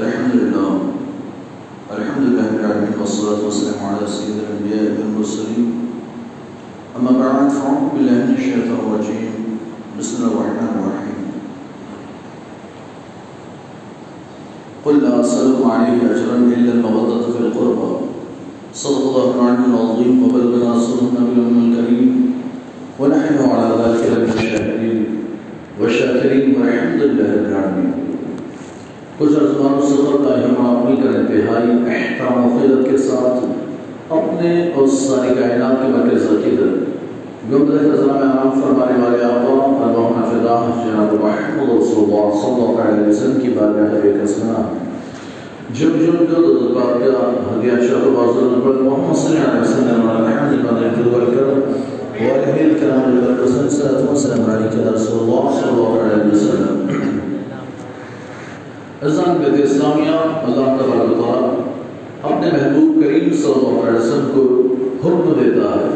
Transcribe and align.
الحمد 0.00 0.34
لله 0.34 0.70
الحمد 1.92 2.22
لله 2.26 2.44
رب 2.48 2.60
العالمين 2.60 2.94
والصلاة 3.00 3.44
والسلام 3.44 3.80
على 3.84 4.06
سيد 4.08 4.36
الأنبياء 4.40 4.96
والمرسلين 4.96 5.68
أما 6.96 7.12
بعد 7.20 7.52
فأعوذ 7.52 7.84
بالله 7.94 8.16
من 8.24 8.34
الشيطان 8.38 8.80
الرجيم 8.80 9.32
بسم 10.00 10.16
الله 10.16 10.32
الرحمن 10.32 10.72
الرحيم 10.80 11.18
قل 14.84 14.94
لا 15.04 15.20
أسألكم 15.20 15.70
عليه 15.70 15.96
أجرا 16.12 16.36
إلا 16.56 16.72
المودة 16.72 17.20
في 17.32 17.38
القربى 17.44 17.90
صدق 18.74 19.04
الله 19.04 19.26
العلي 19.36 19.64
العظيم 19.68 20.12
وبلغنا 20.24 20.74
رسوله 20.76 21.12
النبي 21.12 21.60
الكريم 21.68 22.10
ونحن 23.00 23.36
على 23.52 23.68
ذلك 23.84 24.02
لمن 24.12 24.32
الشاكرين 24.32 25.06
والشاكرين 25.80 26.44
والحمد 26.56 27.00
لله 27.02 27.28
رب 27.36 27.48
العالمين 27.52 27.99
کچھ 29.20 29.32
ازمان 29.36 29.80
سے 29.88 29.94
قبل 29.96 30.44
ہم 30.44 30.66
اپنی 30.66 30.94
کا 30.96 31.08
انتہائی 31.18 31.72
احترام 31.94 32.44
و 32.44 32.58
خدمت 32.58 32.86
کے 32.90 32.96
ساتھ 32.98 34.12
اپنے 34.12 34.52
اور 34.74 34.86
ساری 34.92 35.34
کائنات 35.34 35.82
کے 35.82 35.88
مرکز 35.88 36.24
عقیدت 36.26 37.50
گنبد 37.52 37.82
خزانہ 37.82 38.12
میں 38.12 38.28
آرام 38.28 38.60
فرمانے 38.60 38.96
والے 39.02 39.22
آقا، 39.24 39.58
اللہم 39.84 40.24
فدا، 40.30 40.56
جناب 40.78 41.12
محمد 41.14 41.68
رسول 41.70 42.02
اللہ 42.04 42.32
صلی 42.38 42.54
اللہ 42.54 42.80
علیہ 42.82 43.08
وسلم 43.08 43.40
کی 43.40 43.52
بارگاہ 43.58 43.94
ہے 43.94 44.00
ایک 44.02 44.22
اسمنا 44.22 44.62
جب 45.72 46.00
جب 46.00 46.24
جو 46.30 46.42
دو 46.46 46.74
بار 46.74 46.98
کا 47.00 47.28
ہدیہ 47.46 47.78
شاہ 47.88 48.10
بازار 48.16 48.50
نبر 48.56 48.82
محمد 48.82 49.16
صلی 49.18 49.36
اللہ 49.36 49.50
علیہ 49.50 49.70
وسلم 49.70 50.10
علیہ 50.10 50.36
حمد 50.38 50.64
بادر 50.64 50.94
کدول 50.96 51.30
کر 51.34 51.52
وعلیہ 52.20 52.62
الکرام 52.64 53.16
لبر 53.16 53.44
قسم 53.44 53.68
صلی 53.68 53.96
رسول 54.08 55.20
اللہ 55.20 55.50
صلی 55.52 55.68
اللہ 55.68 56.00
علیہ 56.00 56.32
وسلم 56.32 56.79
ازان 59.08 59.36
بیت 59.40 59.62
اسلامیہ، 59.64 60.16
اللہ 60.46 60.66
تبارک 60.78 61.10
و 61.10 61.22
تعالی 61.22 61.62
اپنے 62.22 62.48
محبوب 62.52 63.02
کریم 63.02 63.28
صلی 63.32 63.52
اللہ 63.52 63.86
علیہ 63.88 63.98
وسلم 63.98 64.26
کو 64.34 64.42
حکم 65.04 65.32
دیتا 65.38 65.70
ہے۔ 65.74 65.86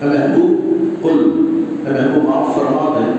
اے 0.00 0.08
محبوب، 0.08 1.02
قل، 1.02 1.18
اے 1.86 1.92
محبوب، 1.92 2.30
آپ 2.36 2.54
فرما 2.54 2.88
دیں، 2.96 3.12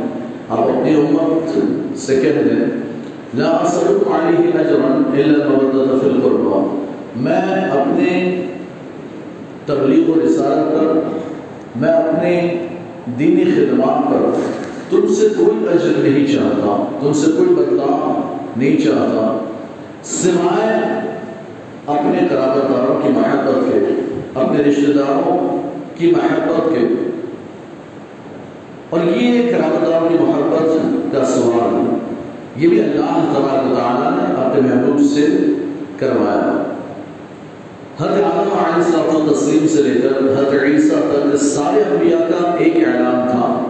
آپ 0.50 0.60
اپنی 0.60 0.96
امت 0.96 1.98
سے 2.00 2.16
کہہ 2.22 2.42
دیں، 2.44 2.66
لا 3.38 3.52
اسلک 3.58 4.08
علیہ 4.16 4.60
اجرا 4.60 4.92
الا 4.94 5.44
المودۃ 5.44 6.02
فی 6.02 6.10
القربى 6.10 6.60
میں 7.24 7.70
اپنے 7.78 8.10
تبلیغ 9.66 10.10
و 10.10 10.20
رسالت 10.26 10.74
پر، 10.74 11.00
میں 11.80 11.94
اپنے 11.94 12.34
دینی 13.20 13.46
خدمات 13.56 14.10
پر 14.10 14.42
تم 14.90 15.08
سے 15.14 15.28
کوئی 15.38 15.68
اجر 15.74 15.98
نہیں 16.00 16.28
چاہتا، 16.34 16.84
تم 17.00 17.14
سے 17.14 17.32
کوئی 17.38 17.56
بدلہ 17.56 17.92
نہیں 18.58 18.78
چاہتا، 18.78 19.46
سوائے 20.04 21.00
اپنے 21.86 22.28
قرابت 22.30 22.70
داروں 22.70 23.02
کی 23.02 23.10
محبت 23.10 23.72
کے، 23.72 23.80
اپنے 24.34 24.58
رشتہ 24.60 24.92
داروں 24.92 25.62
کی 25.96 26.12
محبت 26.12 26.70
کے۔ 26.70 27.10
اور 28.90 29.00
یہ 29.04 29.56
قرابت 29.56 29.92
داروں 29.92 30.10
کی 30.10 30.16
محبت 30.20 30.64
کا 31.14 31.26
سوال 31.26 31.96
یہ 32.56 32.68
بھی 32.68 32.84
اللہ 32.84 33.34
تبارک 33.34 33.78
تعالیٰ 33.78 34.12
نے 34.12 34.44
اپنے 34.44 34.76
محبوب 34.76 35.02
سے 35.14 35.28
کروایا۔ 36.00 36.74
حضرت 38.00 38.24
آدم 38.24 38.50
علیہ 38.50 38.76
السلام 38.76 39.34
تسلیم 39.34 39.68
سے 39.68 39.84
لے 39.84 40.00
کر 40.00 40.18
حضرت 40.18 40.64
عیسیٰ 40.64 40.98
تک 40.98 41.44
سارے 41.44 41.82
انبیاء 41.82 42.20
کا 42.20 42.56
ایک 42.60 42.76
اعلان 42.76 43.28
تھا۔ 43.32 43.66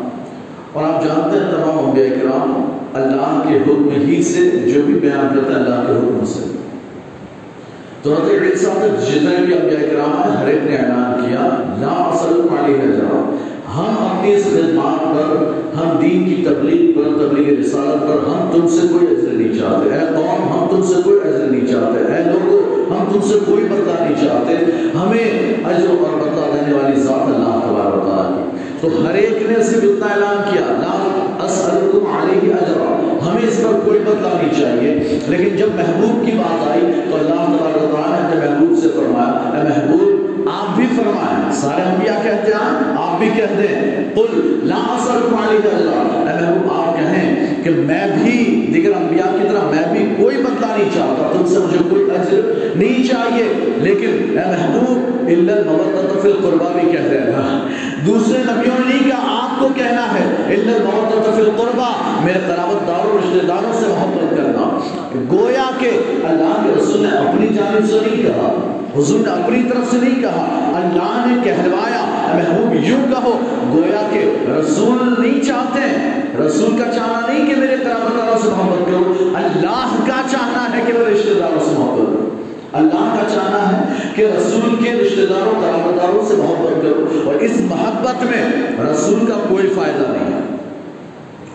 اور 0.73 0.83
آپ 0.83 1.03
جانتے 1.03 1.39
ہیں، 1.39 1.51
تمام 1.51 1.85
انبیاء 1.85 2.07
کرام 2.07 2.77
اللہ 2.93 3.41
کے 3.47 3.57
حکم 3.57 3.89
ہی 4.07 4.23
سے 4.23 4.49
جو 4.49 4.81
بھی 4.85 4.93
بیان 4.93 5.35
کرتا 5.35 5.51
ہے 5.51 5.55
اللہ 5.55 5.83
کے 5.87 5.93
حکم 5.93 6.25
سے۔ 6.25 6.57
تو 8.01 8.13
حضرت 8.13 8.51
عیسیٰ 8.51 8.73
تک 8.73 9.07
جتنے 9.07 9.35
بھی 9.45 9.53
انبیاء 9.53 9.89
کرام 9.91 10.29
ہیں، 10.29 10.37
ہر 10.37 10.47
ایک 10.47 10.63
نے 10.63 10.75
اعلان 10.75 11.21
کیا، 11.21 11.63
لا 11.81 11.87
اصل 11.87 12.41
علیہ 12.59 12.91
جرا 12.91 13.35
ہم 13.75 13.85
اپنی 13.99 14.33
اس 14.33 14.43
خدمات 14.43 15.03
پر، 15.03 15.51
ہم 15.77 15.99
دین 16.01 16.23
کی 16.23 16.43
تبلیغ 16.45 16.99
پر، 16.99 17.25
تبلیغ 17.25 17.59
رسالت 17.59 18.01
پر، 18.01 18.27
ہم 18.27 18.49
تم 18.53 18.67
سے 18.67 18.87
کوئی 18.87 19.17
عزر 19.17 19.31
نہیں 19.31 19.53
چاہتے۔ 19.53 19.93
اے 19.93 19.99
قوم، 19.99 20.59
ہم 20.59 20.67
تم 20.69 20.87
سے 20.87 21.01
کوئی 21.03 21.29
عزر 21.29 21.45
نہیں 21.45 21.67
چاہتے۔ 21.67 22.13
اے 22.13 22.23
لوگوں 22.23 22.59
ہم 22.91 23.13
تم 23.13 23.27
سے 23.27 23.39
کوئی 23.45 23.63
بدلہ 23.63 24.03
نہیں 24.03 24.27
چاہتے۔ 24.27 24.55
ہمیں 24.97 25.53
اجر 25.65 25.87
اور 25.89 26.19
بدلہ 26.19 26.55
دینے 26.55 26.77
والی 26.77 26.99
ذات 26.99 27.35
اللہ 27.35 27.59
تبارک 27.67 27.95
و 27.95 28.09
تعالیٰ 28.09 28.45
تو 28.81 29.05
ہر 29.05 29.13
ایک 29.13 29.51
نے 29.51 29.63
صرف 29.63 29.83
اتنا 29.83 30.05
اعلان 30.05 30.37
کیا، 30.51 30.61
لا 30.67 31.18
اسألکم 31.49 32.05
علیہ 32.17 32.53
اجرا۔ 32.53 33.17
ہمیں 33.27 33.47
اس 33.47 33.57
پر 33.57 33.79
کوئی 33.85 33.99
بدلہ 33.99 34.27
نہیں 34.27 34.61
چاہیے۔ 34.61 35.19
لیکن 35.27 35.57
جب 35.57 35.67
محبوب 35.75 36.25
کی 36.25 36.31
بات 36.31 36.71
آئی 36.71 36.81
تو 36.81 37.17
اللہ 37.17 37.57
تبارک 37.57 37.95
تعالیٰ 37.95 38.29
نے 38.29 38.49
محبوب 38.49 38.79
سے 38.81 38.87
فرمایا، 38.87 39.57
اے 39.57 39.69
محبوب، 39.69 40.41
آپ 40.49 40.75
بھی 40.75 40.85
فرمائیں۔ 40.95 41.51
سارے 41.51 41.81
انبیاء 41.81 42.23
کہتے 42.23 42.51
ہیں، 42.51 42.95
آپ 42.97 43.19
بھی 43.19 43.29
کہتے 43.35 43.67
ہیں 43.67 44.15
قل، 44.15 44.59
لا 44.63 44.75
اسألکم 44.75 45.35
علیہ 45.35 45.75
اجرا۔ 45.75 46.31
اے 46.31 46.41
محبوب، 46.41 46.71
آپ 46.71 46.95
کہیں 46.95 47.63
کہ 47.63 47.69
میں 47.69 48.07
بھی، 48.23 48.67
دیگر 48.73 48.91
انبیاء 48.97 49.41
کی 49.41 49.47
طرح 49.49 49.69
میں 49.71 49.97
بھی 49.97 50.23
کوئی 50.23 50.37
بدلہ 50.37 50.65
نہیں 50.65 50.89
چاہتا۔ 50.93 51.31
تم 51.33 51.45
سے 51.45 51.59
مجھے 51.59 51.77
کوئی 51.89 52.03
اجر 52.03 52.69
نہیں 52.75 53.07
چاہیے۔ 53.07 53.53
لیکن 53.77 54.39
اے 54.39 54.45
محبوب، 54.45 55.25
الا 55.27 55.53
المودۃ 55.53 56.21
فی 56.21 56.31
القربى 56.31 56.81
بھی 56.81 56.91
کہہ 56.91 57.05
رہے 57.05 57.17
ہیں۔ 57.17 57.88
دوسرے 58.05 58.37
نبیوں 58.37 58.75
نے 58.79 58.93
نہیں 58.93 59.09
کہا 59.09 59.39
آپ 59.43 59.59
کو 59.59 59.67
کہنا 59.75 60.05
ہے، 60.13 60.53
الا 60.53 60.77
میرے 62.23 62.39
قرابت 62.47 62.87
داروں، 62.87 63.17
رشتہ 63.17 63.45
داروں 63.45 63.73
سے 63.79 63.87
محبت 63.87 64.37
کرنا۔ 64.37 64.79
گویا 65.31 65.69
کہ 65.79 65.89
اللہ 66.23 66.53
کے 66.63 66.79
رسول 66.79 67.01
نے 67.01 67.09
اپنی 67.17 67.47
جانب 67.47 67.89
سے 67.89 67.99
نہیں 68.05 68.23
کہا، 68.23 68.49
حضور 68.95 69.19
نے 69.19 69.43
اپنی 69.43 69.63
طرف 69.63 69.91
سے 69.91 69.97
نہیں 70.01 70.21
کہا، 70.21 70.45
اللہ 70.75 71.25
نے 71.27 71.35
کہلوایا، 71.43 72.05
محبوب 72.35 72.75
یوں 72.83 73.03
کہو، 73.11 73.37
گویا 73.73 74.01
کہ 74.11 74.25
رسول 74.49 75.13
نہیں 75.19 75.41
چاہتے، 75.41 75.81
رسول 76.45 76.77
کا 76.77 76.91
چاہنا 76.91 77.21
نہیں 77.27 77.47
کہ 77.47 77.55
میرے 77.55 77.75
قرابت 77.83 78.17
داروں 78.17 78.37
سے 78.43 78.49
محبت 78.49 78.85
کرو 78.85 79.29
اللہ 79.35 79.95
کا 80.07 80.21
چاہنا 80.31 80.67
ہے 80.73 80.81
کہ 80.87 80.93
میں 80.93 81.05
رشتہ 81.11 81.39
داروں 81.39 81.59
سے 81.59 81.79
محبت 81.79 82.07
کروں۔ 82.07 82.28
اللہ 82.73 83.15
کا 83.19 83.29
چاہنا 83.35 83.77
ہے 83.77 83.93
کہ 84.15 84.27
رسول 84.37 84.83
کے 84.83 84.91
رشتہ 84.91 85.33
داروں 85.33 85.61
قرابت 85.61 86.01
داروں 86.01 86.27
سے 86.27 86.33
محبت 86.35 86.81
کرو 86.81 87.21
اور 87.25 87.35
اس 87.35 87.51
محبت 87.61 88.23
میں 88.23 88.45
رسول 88.91 89.25
کا 89.25 89.33
کوئی 89.49 89.73
فائدہ 89.75 90.11
نہیں 90.11 90.33
ہے۔ 90.33 90.39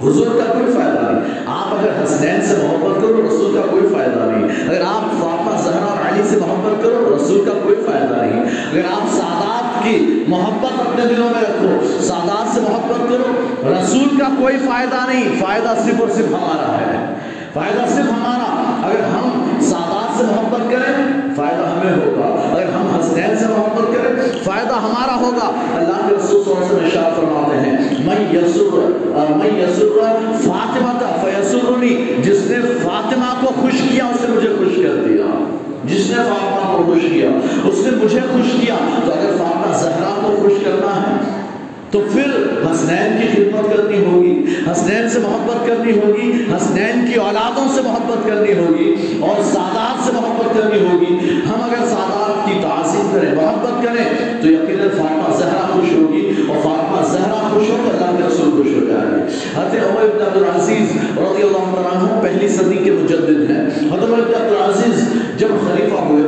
حضور 0.03 0.27
کا 0.27 0.53
کوئی 0.53 0.73
فائدہ 0.73 1.11
نہیں۔ 1.11 1.39
آپ 1.47 1.75
اگر 1.75 2.05
حسنین 2.05 2.41
سے 2.43 2.55
محبت 2.57 2.95
کرو، 2.95 3.29
رسول 3.29 3.55
کا 3.55 3.61
کوئی 3.71 3.83
فائدہ 3.93 4.19
نہیں۔ 4.19 4.71
اگر 4.71 4.81
آپ 4.81 5.13
فاطمہ، 5.21 5.71
زہرا 5.71 5.85
اور 5.85 6.13
علی 6.13 6.23
سے 6.29 6.37
محبت 6.37 6.83
کرو، 6.83 7.17
رسول 7.17 7.45
کا 7.45 7.53
کوئی 7.63 7.77
فائدہ 7.77 8.15
نہیں۔ 8.23 8.41
اگر 8.43 8.81
آپ 8.91 9.07
سادات 9.13 9.85
کی 9.85 10.25
محبت 10.29 10.81
اپنے 10.81 11.15
دلوں 11.15 11.29
میں 11.29 11.43
رکھو، 11.43 12.03
سادات 12.03 12.55
سے 12.55 12.61
محبت 12.61 13.11
کرو، 13.11 13.33
رسول 13.73 14.19
کا 14.19 14.27
کوئی 14.41 14.57
فائدہ 14.57 14.97
نہیں۔ 15.09 15.29
فائدہ 15.41 15.75
صرف 15.85 16.01
اور 16.01 16.09
صرف 16.09 16.27
ہمارا 16.27 16.79
ہے۔ 16.79 17.15
فائدہ 17.53 17.83
صرف 17.89 18.13
ہمارا۔ 18.13 18.45
اگر 18.87 19.03
ہم 19.05 19.24
سادات 20.19 20.27
سے 20.27 20.41
محبت 20.41 20.73
کریں، 20.73 21.35
فائدہ 21.37 21.63
ہمیں 21.63 21.93
ہوگا۔ 21.93 22.57
اگر 22.57 22.69
ہم 22.69 23.01
حسنین 23.01 23.39
سے 23.39 23.45
محبت 23.47 23.87
کریں، 23.95 24.45
فائدہ 24.45 24.75
ہمارا 24.75 25.21
ہوگا۔ 25.21 25.53
اللہ 25.75 26.09
کے 26.09 26.15
رسول 26.17 26.45
صلی 26.45 26.53
اللہ 26.53 26.67
علیہ 26.67 26.77
وسلم 26.77 26.85
ارشاد 26.85 27.17
فرماتے 27.17 27.57
ہیں، 27.61 27.73
من 28.05 28.37
یسر 28.37 28.77
من 29.37 29.61
یسر 29.61 30.13
فاطمہ 30.49 30.99
کا 31.01 31.17
فیسرنی، 31.23 32.23
جس 32.23 32.51
نے 32.51 32.57
فاطمہ 32.83 33.47
کو 33.47 33.53
خوش 33.61 33.81
کیا، 33.91 34.05
اس 34.05 34.29
نے 34.29 34.37
مجھے 34.37 34.55
خوش 34.59 34.77
کر 34.77 35.09
دیا۔ 35.09 35.45
جس 35.85 36.11
نے 36.11 36.17
فاطمہ 36.17 36.77
کو 36.77 36.93
خوش 36.93 37.03
کیا، 37.13 37.29
اس 37.65 37.87
نے 37.87 38.05
مجھے 38.05 38.21
خوش 38.33 38.61
کیا۔ 38.61 38.75
تو 39.07 39.13
اگر 39.13 39.37
فاطمہ 39.39 39.79
زہرا 39.79 40.15
کو 40.23 40.37
خوش 40.43 40.53
کرنا 40.65 41.01
ہے 41.01 41.45
تو 41.95 42.01
پھر 42.13 42.31
حسنین 42.71 43.13
کی 43.19 43.27
خدمت 43.35 43.77
کرنی 43.77 43.99
ہوگی، 44.05 44.55
حسنین 44.71 45.11
سے 45.11 45.19
محبت 45.19 45.67
کرنی 45.67 45.93
ہوگی، 45.93 46.31
حسنین 46.57 47.05
کی 47.07 47.15
اولادوں 47.15 47.67
سے 47.75 47.83
محبت 47.83 48.27
کرنی 48.27 48.53
ہوگی 48.53 48.95
اور 49.21 49.43
سادات 49.53 50.05
سے 50.07 50.13
محبت 50.13 50.55
کرنی 50.55 50.81
ہوگی۔ 50.87 51.19
ہم 51.47 51.63
اگر 51.63 51.87
سادات 51.91 52.47
کی 52.47 52.59
تعظیم 52.63 53.07
کریں، 53.13 53.35
محبت 53.35 53.85
کریں، 53.85 54.05
تو 54.43 54.49
یقیناً 54.49 54.89
فاطمہ 54.89 55.37
زہرا 55.39 55.67
خوش 55.73 55.93
ہوگی 55.93 56.35
اور 56.49 56.57
فاطمہ 56.63 57.05
زہرا 57.13 57.49
خوش 57.53 57.71
ہو 57.71 57.77
تو 57.85 57.91
اللہ 57.91 58.19
کے 58.19 58.27
رسول 58.29 58.51
خوش 58.51 58.75
ہو 58.75 58.85
جائیں 58.89 59.11
گے۔ 59.11 59.23
حضرت 59.57 59.91
عمر 59.91 60.11
بن 60.17 60.27
عبد 60.27 60.37
العزیز 60.37 60.97
رضی 61.19 61.43
اللہ 61.43 61.89
عنہ 61.95 62.21
پہلی 62.23 62.49
صدی 62.49 62.85
کے 62.85 62.91
مجدد 62.91 63.51
ہیں۔ 63.51 63.67
حضرت 63.67 64.11
عمر 64.11 64.21
بن 64.21 64.43
عبد 64.43 64.53
العزیز 64.53 65.09
جب 65.39 65.49
خلیفہ 65.49 66.05
ہوئے 66.05 66.23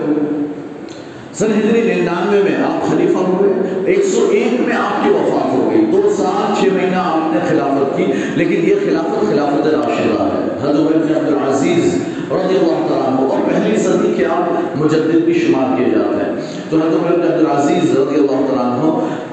سر 1.38 1.50
ہجری 1.50 1.80
ننانوے 1.94 2.42
میں 2.42 2.56
آپ 2.64 2.84
خلیفہ 2.90 3.18
ہوئے، 3.18 3.50
ایک 3.86 4.04
سو 4.04 4.28
ایک 4.32 4.60
میں 4.60 4.76
آپ 4.76 5.04
کی 5.04 5.10
وفات 5.10 5.52
ہو 5.54 5.70
گئی، 5.70 5.84
دو 5.92 6.10
سال، 6.16 6.54
چھ 6.54 6.72
مہینہ 6.74 6.96
آپ 6.96 7.34
نے 7.34 7.40
خلافت 7.48 7.85
کی، 7.96 8.12
لیکن 8.36 8.68
یہ 8.68 8.84
خلافت 8.84 9.30
خلافت 9.30 9.66
راشدہ 9.66 10.22
ہے۔ 10.22 10.44
حضرت 10.62 10.78
عمر 10.80 10.92
بن 10.92 11.14
عبد 11.14 11.32
العزیز 11.32 11.94
رضی 12.30 12.56
اللہ 12.56 12.86
تعالیٰ 12.88 13.06
عنہ، 13.06 13.26
اور 13.26 13.50
پہلی 13.50 13.76
صدی 13.82 14.12
کے 14.16 14.24
آپ 14.36 14.76
مجدد 14.78 15.24
بھی 15.24 15.34
شمار 15.34 15.76
کیے 15.76 15.90
جاتے 15.90 16.24
ہیں۔ 16.24 16.34
تو 16.70 16.76
حضرت 16.76 16.94
عمر 16.94 17.12
بن 17.12 17.32
عبدالعزیز 17.32 17.90
رضی 17.98 18.14
اللہ 18.14 18.40
تعالیٰ 18.46 18.64
عنہ، 18.64 18.92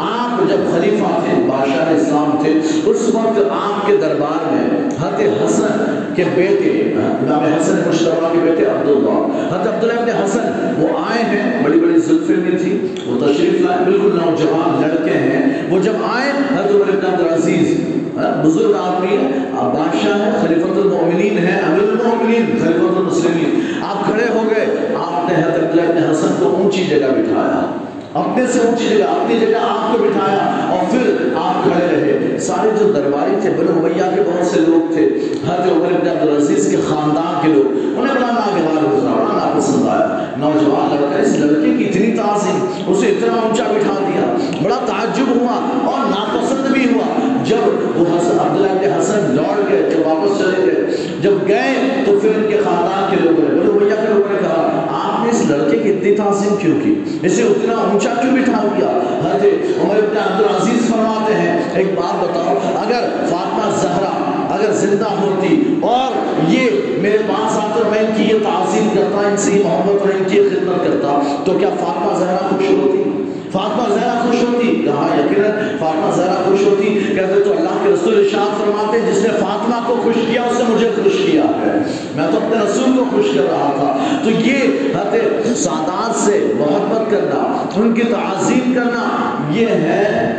آپ 0.10 0.42
جب 0.50 0.72
خلیفہ 0.72 1.10
تھے، 1.24 1.42
بادشاہ 1.48 1.94
اسلام 1.94 2.38
تھے، 2.42 2.52
اس 2.90 3.10
وقت 3.14 3.40
آپ 3.52 3.88
کے 3.88 3.98
دربار 4.02 4.52
میں 4.54 4.66
حضرت 5.00 5.42
حسن 5.44 6.14
کے 6.16 6.24
بیٹے 6.36 6.72
امام 6.98 7.44
حسن 7.44 7.82
مشتبہ 7.88 8.30
کے 8.34 8.40
بیٹے 8.44 8.66
عبداللہ، 8.66 9.18
حضرت 9.52 9.68
عبداللہ 9.74 10.00
ابن 10.00 10.24
حسن، 10.24 10.82
وہ 10.82 10.88
آئے 11.00 11.24
ہیں، 11.24 11.64
بڑی 11.64 11.80
بڑی 11.80 12.00
زلفیں 12.00 12.36
میں 12.38 12.58
تھی، 12.58 12.78
وہ 13.08 13.20
تشریف 13.20 13.62
لائے، 13.62 13.84
بالکل 13.86 14.20
نوجوان 14.20 14.82
لڑکے 14.82 15.18
ہیں۔ 15.18 15.42
وہ 15.70 15.80
جب 15.84 16.06
آئے، 16.14 16.32
حضرت 16.32 16.72
عمر 16.72 16.92
بن 16.92 17.06
عبدالعزیز 17.14 17.78
ہاں، 18.18 18.44
بزرگ 18.44 18.74
آدمی 18.76 19.18
ہے، 19.18 19.38
آپ 19.58 19.76
بادشاہ 19.78 20.20
ہے 20.20 20.32
خلیفۃ 20.42 20.78
المؤمنین 20.78 21.38
ہے 21.38 21.62
امیر 21.68 21.90
المؤمنین، 21.90 22.46
خلیفۃ 22.46 22.98
المسلمین۔ 22.98 23.62
آپ 23.82 24.06
کھڑے 24.06 24.24
ہو 24.34 24.44
گئے، 24.50 24.66
آپ 24.96 25.30
نے 25.30 25.44
حضرت 25.44 25.64
عبداللہ 25.64 25.82
ابن 25.82 26.12
حسن 26.12 26.28
کو 26.40 26.46
اونچی 26.46 26.84
جگہ 26.84 27.08
بٹھایا۔ 27.12 27.66
اپنے 28.14 28.48
سے 28.48 28.60
اونچی 28.60 28.88
جگہ، 28.88 29.04
اپنی 29.04 29.40
جگہ 29.40 29.58
آپ 29.70 29.98
کو 29.98 30.04
بٹھایا۔ 30.04 30.68
اور 30.70 30.92
پھر 30.92 31.28
آپ 31.36 31.64
کھڑے 31.64 31.86
رہے۔ 31.86 32.40
سارے 32.40 32.70
جو 32.80 32.92
درباری 32.92 33.36
تھے، 33.42 33.50
بنو 33.58 33.80
امیہ 33.80 34.16
کے 34.16 34.22
بہت 34.22 34.48
سے 34.48 34.60
لوگ 34.60 34.94
تھے، 34.94 35.06
حضرت 35.48 35.72
عمر 35.72 36.02
بن 36.02 36.10
عبدالعزیز 36.10 36.68
کے 36.72 36.78
خاندان 36.90 37.40
کے 37.42 37.54
لوگ، 37.54 37.72
انہیں 37.72 38.16
بڑا 38.16 38.32
ناگوار 38.32 38.96
گزرا، 38.96 39.12
بڑا 39.12 39.34
ناپسند 39.34 39.88
آیا 39.88 40.26
نوجوان 40.38 40.96
لڑکا، 40.96 41.22
اس 41.22 41.40
لڑکے 41.40 41.74
کی 41.78 41.86
اتنی 41.86 42.18
تعظیم، 42.18 42.68
اسے 42.88 43.08
اتنا 43.08 43.34
اونچا 43.34 43.64
بٹھا 43.64 43.94
دیا، 44.00 44.36
بڑا 44.62 44.78
تعجب 44.86 45.26
ہوا 45.36 45.86
اور 45.92 46.00
ناپسند 46.10 46.74
بھی 46.74 46.94
ہوا۔ 46.94 47.33
جب 47.46 48.00
وہ 48.00 48.06
حسن 48.06 48.40
عبداللہ 48.40 48.80
کے 48.82 48.88
حسن 49.00 49.36
لوٹ 49.36 49.70
گئے، 49.70 49.90
جب 49.92 50.08
واپس 50.08 50.40
چلے 50.40 50.66
گئے، 50.66 50.96
جب 51.22 51.48
گئے 51.48 52.04
تو 52.06 52.20
پھر 52.22 52.30
ان 52.36 52.46
کے 52.50 52.58
خاندان 52.64 53.10
کے 53.10 53.24
لوگوں 53.24 53.50
نے 53.50 53.60
بنو 53.60 53.72
امیہ 53.72 53.96
کے 53.96 54.14
لوگوں 54.14 54.30
نے 54.32 54.38
کہا، 54.42 54.86
آپ 54.92 55.24
نے 55.24 55.32
اس 55.32 55.42
لڑکے 55.50 55.78
کی 55.78 55.90
اتنی 55.90 56.16
تعظیم 56.16 56.56
کیوں 56.56 56.80
کی؟ 56.84 56.94
اسے 57.22 57.44
اتنا 57.44 57.74
اونچا 57.74 58.14
کیوں 58.22 58.38
بٹھا 58.38 58.62
دیا؟ 58.78 58.88
حضرت 59.24 59.82
عمر 59.82 59.96
بن 59.96 60.18
عبدالعزیز 60.18 60.90
فرماتے 60.90 61.34
ہیں، 61.34 61.60
ایک 61.76 61.88
بات 61.96 62.24
بتاؤ، 62.24 62.58
اگر 62.82 63.10
فاطمہ 63.30 63.70
زہرا، 63.82 64.12
اگر 64.56 64.72
زندہ 64.72 65.10
ہوتی 65.22 65.78
اور 65.82 66.22
یہ 66.50 66.70
میرے 67.02 67.18
پاس 67.18 67.58
آ 67.58 67.68
کر 67.76 67.90
میں 67.90 68.00
ان 68.00 68.12
کی 68.18 68.24
یہ 68.24 68.44
تعظیم 68.44 68.90
کرتا، 68.96 69.28
ان 69.30 69.38
سے 69.38 69.62
محبت 69.64 70.02
اور 70.02 70.10
ان 70.10 70.24
کی 70.28 70.42
خدمت 70.50 70.84
کرتا، 70.86 71.20
تو 71.46 71.58
کیا 71.60 71.70
فاطمہ 71.80 72.18
زہرا 72.20 72.48
خوش 72.50 72.70
ہوتی؟ 72.70 73.23
فاطمہ 73.54 73.96
زہرا 73.96 74.26
خوش 74.26 74.44
ہوتی 74.44 74.68
کہا 74.68 75.16
یقیناً، 75.20 75.78
فاطمہ 75.80 76.16
زہرا 76.16 76.36
خوش 76.46 76.66
ہوتی، 76.66 76.86
کہتے 77.16 77.40
تو 77.44 77.52
اللہ 77.58 77.84
کے 77.84 77.94
رسول 77.94 78.14
ارشاد 78.18 78.60
فرماتے، 78.60 79.00
جس 79.00 79.24
نے 79.24 79.30
فاطمہ 79.30 79.76
کو 79.88 79.96
خوش 80.04 80.14
کیا، 80.32 80.42
اس 80.42 80.60
نے 80.60 80.76
مجھے 80.76 80.90
خوش 81.04 81.14
کیا 81.32 81.44
ہے۔ 81.44 81.78
میں 82.16 82.28
تو 82.32 82.38
اپنے 82.38 82.66
رسول 82.66 82.98
کو 82.98 83.04
خوش 83.12 83.26
کر 83.36 83.42
رہا 83.42 83.72
تھا۔ 83.76 83.98
تو 84.24 84.30
یہ 84.30 84.58
حضرت 84.96 85.58
سادات 85.58 86.16
سے 86.16 86.54
محبت 86.60 87.12
کرنا، 87.12 87.64
ان 87.76 87.94
کی 87.94 88.02
تعظیم 88.02 88.74
کرنا، 88.74 89.20
یہ 89.52 89.68
ہے 89.68 90.34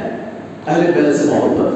اہل 0.66 0.90
بیت 0.96 1.16
سے 1.16 1.24
محبت۔ 1.24 1.74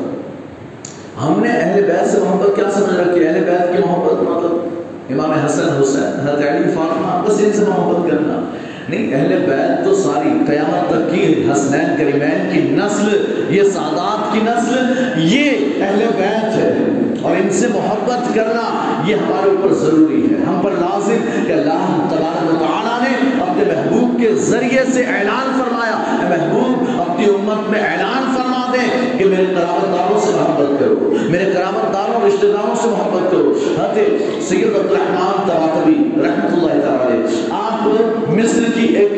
ہم 1.24 1.40
نے 1.40 1.48
اہل 1.48 1.82
بیت 1.82 2.10
سے 2.10 2.18
محبت 2.18 2.56
کیا 2.56 2.70
سمجھ 2.70 3.00
رکھی 3.00 3.28
اہل 3.28 3.44
بیت 3.44 3.76
کی 3.76 3.82
محبت 3.82 4.12
مطلب 4.12 4.68
امام 5.10 5.32
حسن 5.32 5.68
حسین، 5.80 6.20
حضرت 6.20 6.38
علی 6.38 6.72
فاطمہ 6.74 7.22
بس 7.26 7.40
ان 7.40 7.52
سے 7.52 7.64
محبت 7.68 8.10
کرنا۔ 8.10 8.44
نہیں، 8.88 9.14
اہل 9.14 9.44
بیت 9.48 9.84
تو 9.84 9.94
ساری 9.94 10.28
قیامت 10.46 10.90
تک 10.90 11.14
کی 11.14 11.50
حسنین 11.52 11.96
کریمین 11.98 12.50
کی 12.52 12.60
نسل، 12.60 13.34
یہ 13.50 13.62
سادات 13.62 14.32
کی 14.32 14.40
نسل، 14.42 14.84
یہ 15.16 15.50
اہل 15.82 16.04
بیت 16.16 16.44
ہے۔ 16.44 16.74
اور 17.22 17.36
ان 17.36 17.50
سے 17.50 17.66
محبت 17.66 18.34
کرنا 18.34 18.94
یہ 19.06 19.14
ہمارے 19.14 19.48
اوپر 19.48 19.74
ضروری 19.74 20.22
ہے۔ 20.22 20.44
ہم 20.46 20.60
پر 20.62 20.70
لازم 20.70 21.46
کہ 21.46 21.52
اللہ 21.52 22.06
تبارک 22.10 22.54
و 22.54 22.56
تعالیٰ 22.58 23.00
نے 23.02 23.42
اپنے 23.42 23.64
محبوب 23.64 24.20
کے 24.20 24.34
ذریعے 24.34 24.84
سے 24.92 25.04
اعلان 25.04 25.60
فرمایا۔ 25.60 25.94
اے 25.94 26.38
محبوب، 26.38 27.00
اپنی 27.00 27.24
امت 27.24 27.70
میں 27.70 27.80
اعلان 27.80 28.36
فرما 28.68 28.84
دیں 28.84 29.18
کہ 29.18 29.24
میرے 29.24 29.44
قرابت 29.54 29.98
داروں 29.98 30.20
سے 30.20 30.32
محبت 30.34 30.80
کرو، 30.80 31.14
میرے 31.30 31.44
قرابت 31.44 31.94
داروں 31.94 32.26
رشتہ 32.26 32.46
داروں 32.46 32.74
سے 32.74 32.88
محبت 32.88 33.30
کرو۔ 33.30 33.58
حضرت 33.78 34.42
سید 34.42 34.66
عبدالرحمان 34.66 35.48
تباتبی 35.48 36.20
رحمۃ 36.22 36.52
اللہ 36.52 36.82
تعالی 36.82 37.46
آپ 37.50 37.88
مصر 38.30 38.62
کی 38.74 38.86
ایک 38.86 39.12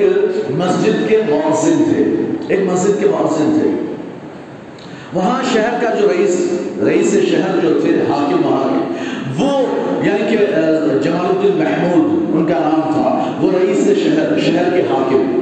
مسجد 0.50 1.08
کے 1.08 1.22
مؤذن 1.28 1.82
تھے۔ 1.84 2.04
ایک 2.48 2.60
مسجد 2.72 3.00
کے 3.00 3.06
مؤذن 3.06 3.58
تھے۔ 3.62 3.92
وہاں 5.12 5.42
شہر 5.52 5.74
کا 5.80 5.94
جو 5.94 6.08
رئیس 6.08 6.52
رئیس 6.84 7.12
شہر 7.12 7.60
جو 7.62 7.80
تھے، 7.80 7.90
حاکم 7.90 8.46
وہاں 8.46 8.68
کے، 8.68 9.04
وہ 9.38 9.66
یعنی 10.06 10.36
کہ 10.36 10.46
جمال 11.02 11.26
الدین 11.26 11.58
محمود، 11.58 12.36
ان 12.36 12.46
کا 12.46 12.58
نام 12.58 12.92
تھا۔ 12.92 13.32
وہ 13.40 13.50
رئیس 13.60 13.98
شہر 13.98 14.38
شہر 14.38 14.76
کے 14.76 14.80
حاکم۔ 14.80 15.40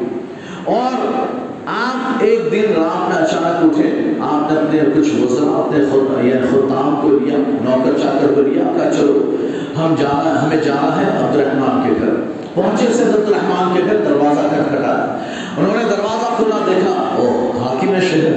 اور 0.64 1.26
آپ 1.70 2.17
ایک 2.20 2.53
دن 2.53 2.62
رات 2.76 3.09
میں 3.09 3.23
اچانک 3.23 3.65
اٹھے، 3.65 4.12
آپ 4.20 4.53
نے 4.53 4.59
اپنے 4.59 5.00
کچھ 5.00 5.09
وزرا 5.20 5.50
اپنے 5.50 5.85
خود 5.91 6.25
یعنی 6.25 6.47
خدام 6.50 6.99
کو 7.03 7.09
لیا، 7.09 7.38
نوکر 7.38 7.99
چاکر 8.03 8.32
کو 8.35 8.41
لیا، 8.41 8.62
کہا، 8.76 8.91
چلو، 8.91 9.37
ہم 9.79 9.94
جانا 9.99 10.43
ہمیں 10.43 10.56
جانا 10.56 10.97
ہے 10.97 11.25
عبد 11.25 11.37
الرحمان 11.37 11.82
کے 11.82 12.00
گھر۔ 12.00 12.15
پہنچے 12.55 12.87
سے 12.93 13.03
عبد 13.03 13.26
الرحمان 13.26 13.75
کے 13.75 13.82
گھر، 13.87 13.97
دروازہ 14.09 14.41
کھٹکھٹایا 14.41 15.19
انہوں 15.56 15.75
نے 15.76 15.85
دروازہ 15.85 16.35
کھلا، 16.37 16.56
دیکھا، 16.67 17.15
او، 17.17 17.53
حاکم 17.61 18.00
شہر 18.00 18.32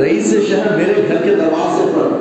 رئیس 0.00 0.34
شہر 0.48 0.76
میرے 0.76 1.08
گھر 1.08 1.16
کے 1.22 1.34
دروازے 1.34 1.92
پر۔ 1.94 2.16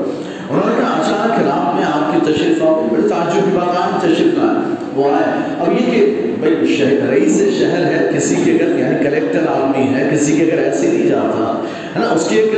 انہوں 0.49 0.69
نے 0.69 0.75
کہا، 0.77 0.99
اچانک 0.99 1.47
رات 1.47 1.75
میں 1.75 1.83
آپ 1.83 2.13
کی 2.13 2.33
تشریف 2.33 2.63
آؤ۔ 2.63 2.87
بڑے 2.91 3.07
تعجب 3.07 3.45
کی 3.45 3.57
بات 3.57 3.81
آئے 3.81 4.13
تشریف 4.13 4.33
لائے۔ 4.37 4.80
وہ 4.95 5.11
آئے۔ 5.11 5.55
اب 5.59 5.71
یہ 5.71 5.91
کہ 5.91 6.33
بھائی 6.39 6.75
شہر 6.75 7.09
رئیس 7.09 7.37
شہر 7.59 7.85
ہے، 7.85 8.09
کسی 8.15 8.35
کے 8.35 8.57
گھر 8.59 8.79
یعنی 8.79 8.97
کلیکٹر 9.03 9.47
آدمی 9.47 9.95
ہے، 9.95 10.09
کسی 10.13 10.37
کے 10.37 10.45
گھر 10.45 10.57
ایسے 10.57 10.87
نہیں 10.87 11.07
جاتا، 11.07 11.61
ہے 11.95 11.99
نا؟ 11.99 12.07
اس 12.07 12.27
کی 12.29 12.35
ایک 12.35 12.51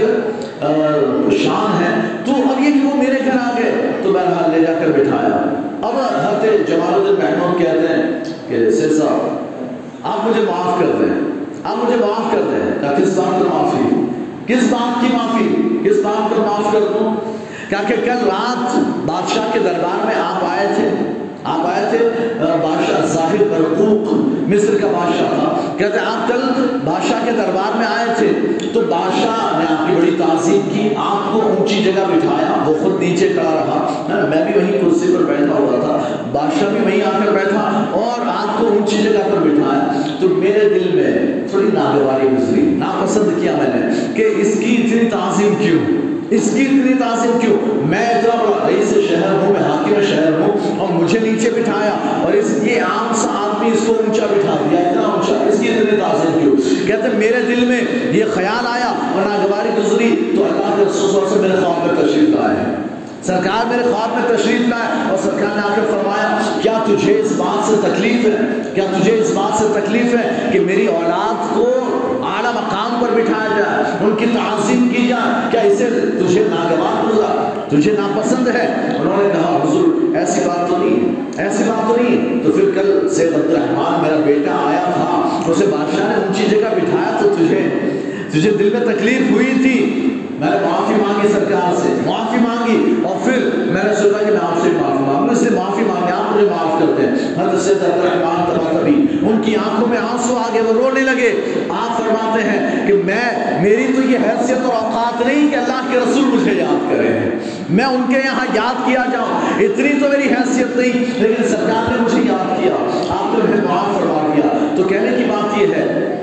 شان 1.43 1.83
ہے، 1.83 2.01
تو 2.25 2.31
اب 2.31 2.63
یہ 2.63 2.71
کہ 2.71 2.87
وہ 2.87 2.95
میرے 2.95 3.19
گھر 3.25 3.37
آ 3.41 3.51
گئے، 3.57 3.91
تو 4.03 4.11
بہرحال 4.11 4.51
لے 4.51 4.59
جا 4.59 4.73
کر 4.79 4.87
بٹھایا۔ 4.87 5.53
اب 5.81 5.95
حضرت 5.95 6.67
جمال 6.67 6.93
الدین 6.93 7.39
محمود 7.39 7.57
کہتے 7.59 7.93
ہیں 7.93 8.23
کہ 8.47 8.71
سر 8.71 8.93
صاحب، 8.93 9.37
آپ 10.03 10.27
مجھے 10.27 10.41
معاف 10.41 10.79
کر 10.79 10.85
دیں۔ 10.99 11.13
آپ 11.63 11.77
مجھے 11.77 11.95
معاف 11.95 12.31
کر 12.31 12.41
دیں 12.41 12.81
کہا 12.81 12.93
کس 12.93 13.17
بات 13.17 13.39
پر 13.39 13.45
معافی 13.45 14.05
کس 14.47 14.63
بات 14.69 15.01
کی 15.01 15.07
معافی؟ 15.13 15.77
کس 15.83 15.95
بات 16.03 16.31
پر 16.31 16.39
معاف 16.39 16.73
کر 16.73 16.79
دوں؟ 16.79 17.15
کیا 17.69 17.79
کہ 17.87 17.95
کل 18.03 18.25
رات 18.25 18.77
بادشاہ 19.05 19.47
کے 19.53 19.59
دربار 19.59 20.05
میں 20.05 20.15
آپ 20.15 20.43
آئے 20.45 20.67
تھے۔ 20.75 20.89
آپ 21.43 21.65
آئے 21.65 21.85
تھے 21.89 21.97
بادشاہ 22.39 23.05
ظاہر 23.05 23.43
برقوق، 23.49 24.13
مصر 24.49 24.77
کا 24.81 24.87
بادشاہ 24.87 25.27
تھا۔ 25.39 25.77
کہتے 25.77 25.97
ہیں، 25.99 26.05
آپ 26.05 26.27
کل 26.27 26.41
بادشاہ 26.85 27.25
کے 27.25 27.31
دربار 27.31 27.77
میں 27.77 27.85
آئے 27.85 28.05
تھے، 28.17 28.31
تو 28.73 28.81
بادشاہ 28.81 29.59
نے 29.59 29.65
آپ 29.69 29.87
کی 29.87 29.95
بڑی 29.95 30.15
تعظیم 30.17 30.61
کی، 30.73 30.89
آپ 30.97 31.33
کو 31.33 31.41
اونچی 31.41 31.83
جگہ 31.83 32.03
بٹھایا، 32.07 32.63
وہ 32.65 32.73
خود 32.83 33.03
نیچے 33.03 33.27
کھڑا 33.27 33.53
رہا۔ 33.53 34.27
میں 34.29 34.43
بھی 34.45 34.59
وہیں 34.59 34.71
کرسی 34.71 35.13
پر 35.17 35.23
بیٹھا 35.23 35.59
ہوا 35.59 35.79
تھا، 35.79 35.99
بادشاہ 36.31 36.69
بھی 36.69 36.79
وہیں 36.85 37.01
آ 37.01 37.19
کر 37.19 37.31
بیٹھا 37.31 37.85
اور 37.91 38.27
آپ 38.27 38.57
کو 38.57 38.67
اونچی 38.67 38.97
جگہ 39.03 39.29
پر 39.31 39.37
بٹھایا۔ 39.37 40.01
تو 40.19 40.27
میرے 40.27 40.69
دل 40.69 40.89
میں 40.93 41.47
تھوڑی 41.49 41.67
ناگواری 41.73 42.27
گزری، 42.27 42.61
ناپسند 42.61 43.41
کیا 43.41 43.51
میں 43.51 43.69
نے 43.73 44.11
کہ 44.13 44.33
اس 44.37 44.59
کی 44.59 44.75
اتنی 44.79 45.09
تعظیم 45.09 45.53
کیوں؟ 45.59 46.03
اس 46.29 46.49
کی 46.53 46.61
اتنی 46.61 46.93
تعظیم 46.93 47.37
کیوں؟ 47.41 47.87
میں 47.87 48.21
کو 53.95 54.03
اونچا 54.03 54.25
بٹھا 54.31 54.55
دیا، 54.61 54.79
اتنا 54.79 55.01
اونچا، 55.03 55.43
اس 55.49 55.59
کی 55.59 55.69
اتنے 55.69 55.97
تعظیم 55.99 56.39
کیوں 56.39 56.55
کہتے 56.87 57.09
ہیں، 57.09 57.17
میرے 57.17 57.41
دل 57.47 57.65
میں 57.65 57.81
یہ 58.17 58.33
خیال 58.33 58.67
آیا 58.69 58.87
اور 58.87 59.29
ناگواری 59.29 59.69
گزری 59.77 60.09
تو 60.35 60.43
اللہ 60.43 60.75
کے 60.77 60.89
رسول 60.89 61.29
سے 61.29 61.39
میرے 61.41 61.61
خواب 61.61 61.85
میں 61.85 62.03
تشریف 62.03 62.29
لائے 62.29 62.65
سرکار 63.25 63.65
میرے 63.67 63.83
خواب 63.83 64.09
میں 64.13 64.35
تشریف 64.35 64.67
لائے 64.69 64.87
اور 65.09 65.17
سرکار 65.23 65.55
نے 65.55 65.61
آ 65.61 65.73
کر 65.75 65.85
فرمایا، 65.91 66.37
کیا 66.61 66.77
تجھے 66.85 67.19
اس 67.19 67.31
بات 67.37 67.67
سے 67.67 67.75
تکلیف 67.81 68.25
ہے؟ 68.25 68.37
کیا 68.73 68.85
تجھے 68.93 69.11
اس 69.19 69.31
بات 69.33 69.57
سے 69.59 69.65
تکلیف 69.73 70.15
ہے 70.15 70.49
کہ 70.53 70.59
میری 70.59 70.87
اولاد 70.87 71.55
کو 71.55 71.69
پر 73.03 73.11
بٹھایا 73.11 73.47
جائے 73.57 73.97
ان 74.01 74.15
کی 74.15 74.25
تعظیم 74.25 74.89
کی 74.89 75.07
جائے 75.07 75.51
کیا 75.51 75.61
اسے 75.61 75.87
تجھے 76.19 76.43
ناگوار 76.49 77.11
گزرا 77.11 77.49
تجھے 77.69 77.91
ناپسند 77.91 78.47
ہے؟ 78.47 78.97
انہوں 78.99 79.23
نے 79.23 79.29
کہا، 79.33 79.59
حضور، 79.63 80.15
ایسی 80.15 80.41
بات 80.45 80.69
تو 80.69 80.77
نہیں، 80.77 81.13
ایسی 81.37 81.63
بات 81.67 81.87
تو 81.87 81.95
نہیں۔ 82.01 82.43
تو 82.43 82.51
پھر 82.51 82.71
کل 82.75 83.09
سے 83.09 83.27
عبد 83.27 83.49
الرحمان 83.49 84.01
میرا 84.01 84.15
بیٹا 84.25 84.51
آیا 84.51 84.83
تھا 84.93 85.41
اسے 85.47 85.65
بادشاہ 85.65 86.07
نے 86.07 86.15
اونچی 86.15 86.43
جگہ 86.49 86.75
بٹھایا 86.75 87.17
تو 87.21 87.29
تجھے 87.35 87.69
تجھے 88.31 88.51
دل 88.51 88.69
میں 88.73 88.93
تکلیف 88.93 89.31
ہوئی 89.31 89.53
تھی۔ 89.61 90.09
میں 90.43 90.51
نے 90.51 90.57
معافی 90.67 90.93
مانگی 90.93 91.33
سرکار 91.33 91.75
سے، 91.75 91.89
معافی 92.05 92.37
مانگی 92.41 92.95
اور 93.03 93.15
پھر 93.23 93.49
میں 93.55 93.83
نے 93.83 93.95
سوچا 93.95 94.17
کہ 94.19 94.31
میں 94.31 94.39
آپ 94.41 94.59
سے 94.63 94.69
معافی 94.81 95.03
مانگوں 95.03 95.29
اس 95.29 95.37
سے 95.37 95.49
معافی 95.49 95.83
مانگی، 95.83 96.11
آپ 96.11 96.35
مجھے 96.35 96.47
معاف 96.49 96.79
کرتے 96.79 97.07
ہیں۔ 97.07 97.41
حضرت 97.41 97.61
سید 97.61 97.83
عبد 97.83 98.05
الرحمان 98.05 98.53
تبا 98.53 98.69
ان 99.29 99.41
کی 99.45 99.55
آنکھوں 99.55 99.87
میں 99.87 99.97
آنسو 99.97 100.37
آگے 100.37 100.61
وہ 100.61 100.73
رونے 100.73 101.01
لگے۔ 101.01 101.53
آپ 101.69 101.97
فرماتے 101.97 102.43
ہیں 102.43 102.87
کہ 102.87 102.93
میں، 102.93 103.61
میری 103.61 103.87
تو 103.95 104.09
یہ 104.11 104.17
حیثیت 104.17 104.57
اور 104.57 104.83
اوقات 104.83 105.27
نہیں 105.27 105.51
کہ 105.51 105.55
اللہ 105.55 105.91
کے 105.91 105.97
رسول 105.97 106.23
مجھے 106.23 106.53
یاد 106.53 106.89
کرے 106.89 107.19
میں 107.69 107.85
ان 107.85 108.01
کے 108.07 108.19
یہاں 108.25 108.45
یاد 108.53 108.85
کیا 108.85 109.03
جاؤں، 109.11 109.59
اتنی 109.59 109.89
تو 109.89 110.09
میری 110.09 110.27
حیثیت 110.29 110.77
نہیں، 110.77 111.05
لیکن 111.21 111.43
سرکار 111.43 111.91
نے 111.91 111.97
مجھے 112.01 112.21
یاد 112.21 112.63
کیا۔ 112.63 112.73
آپ 113.09 113.37
نے 113.37 113.51
مجھے 113.51 113.61
معاف 113.69 113.93
فرما 113.93 114.33
دیا۔ 114.35 114.75
تو 114.77 114.83
کہنے 114.83 115.17
کی 115.17 115.23
بات 115.23 115.61
یہ 115.61 115.67
ہے 115.67 116.19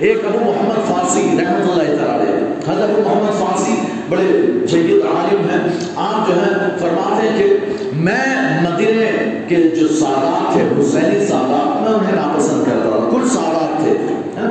ایک 0.00 0.24
ابو 0.24 0.38
محمد 0.40 0.88
فارسی 0.88 1.22
رحمۃ 1.38 1.70
اللہ 1.70 2.04
تعالی 2.04 2.30
حضرت 2.68 2.90
ابو 2.90 3.02
محمد 3.04 3.38
فارسی 3.40 3.74
بڑے 4.08 4.28
جید 4.66 4.90
عالم 5.06 5.48
ہیں۔ 5.50 5.68
آپ 5.96 6.28
جو 6.28 6.34
ہے 6.34 6.68
فرماتے 6.78 7.28
ہیں 7.28 7.38
کہ 7.38 7.56
میں 7.94 8.60
مدینے 8.62 9.10
کے 9.48 9.56
جو 9.56 9.88
سادات 9.88 10.52
تھے، 10.52 10.62
حسینی 10.80 11.26
سادات، 11.26 11.82
میں 11.82 11.98
انہیں 11.98 12.16
ناپسند 12.16 12.64
کرتا 12.64 12.88
تھا۔ 12.88 13.08
کچھ 13.12 13.28
سادات 13.32 13.82
تھے 13.82 13.96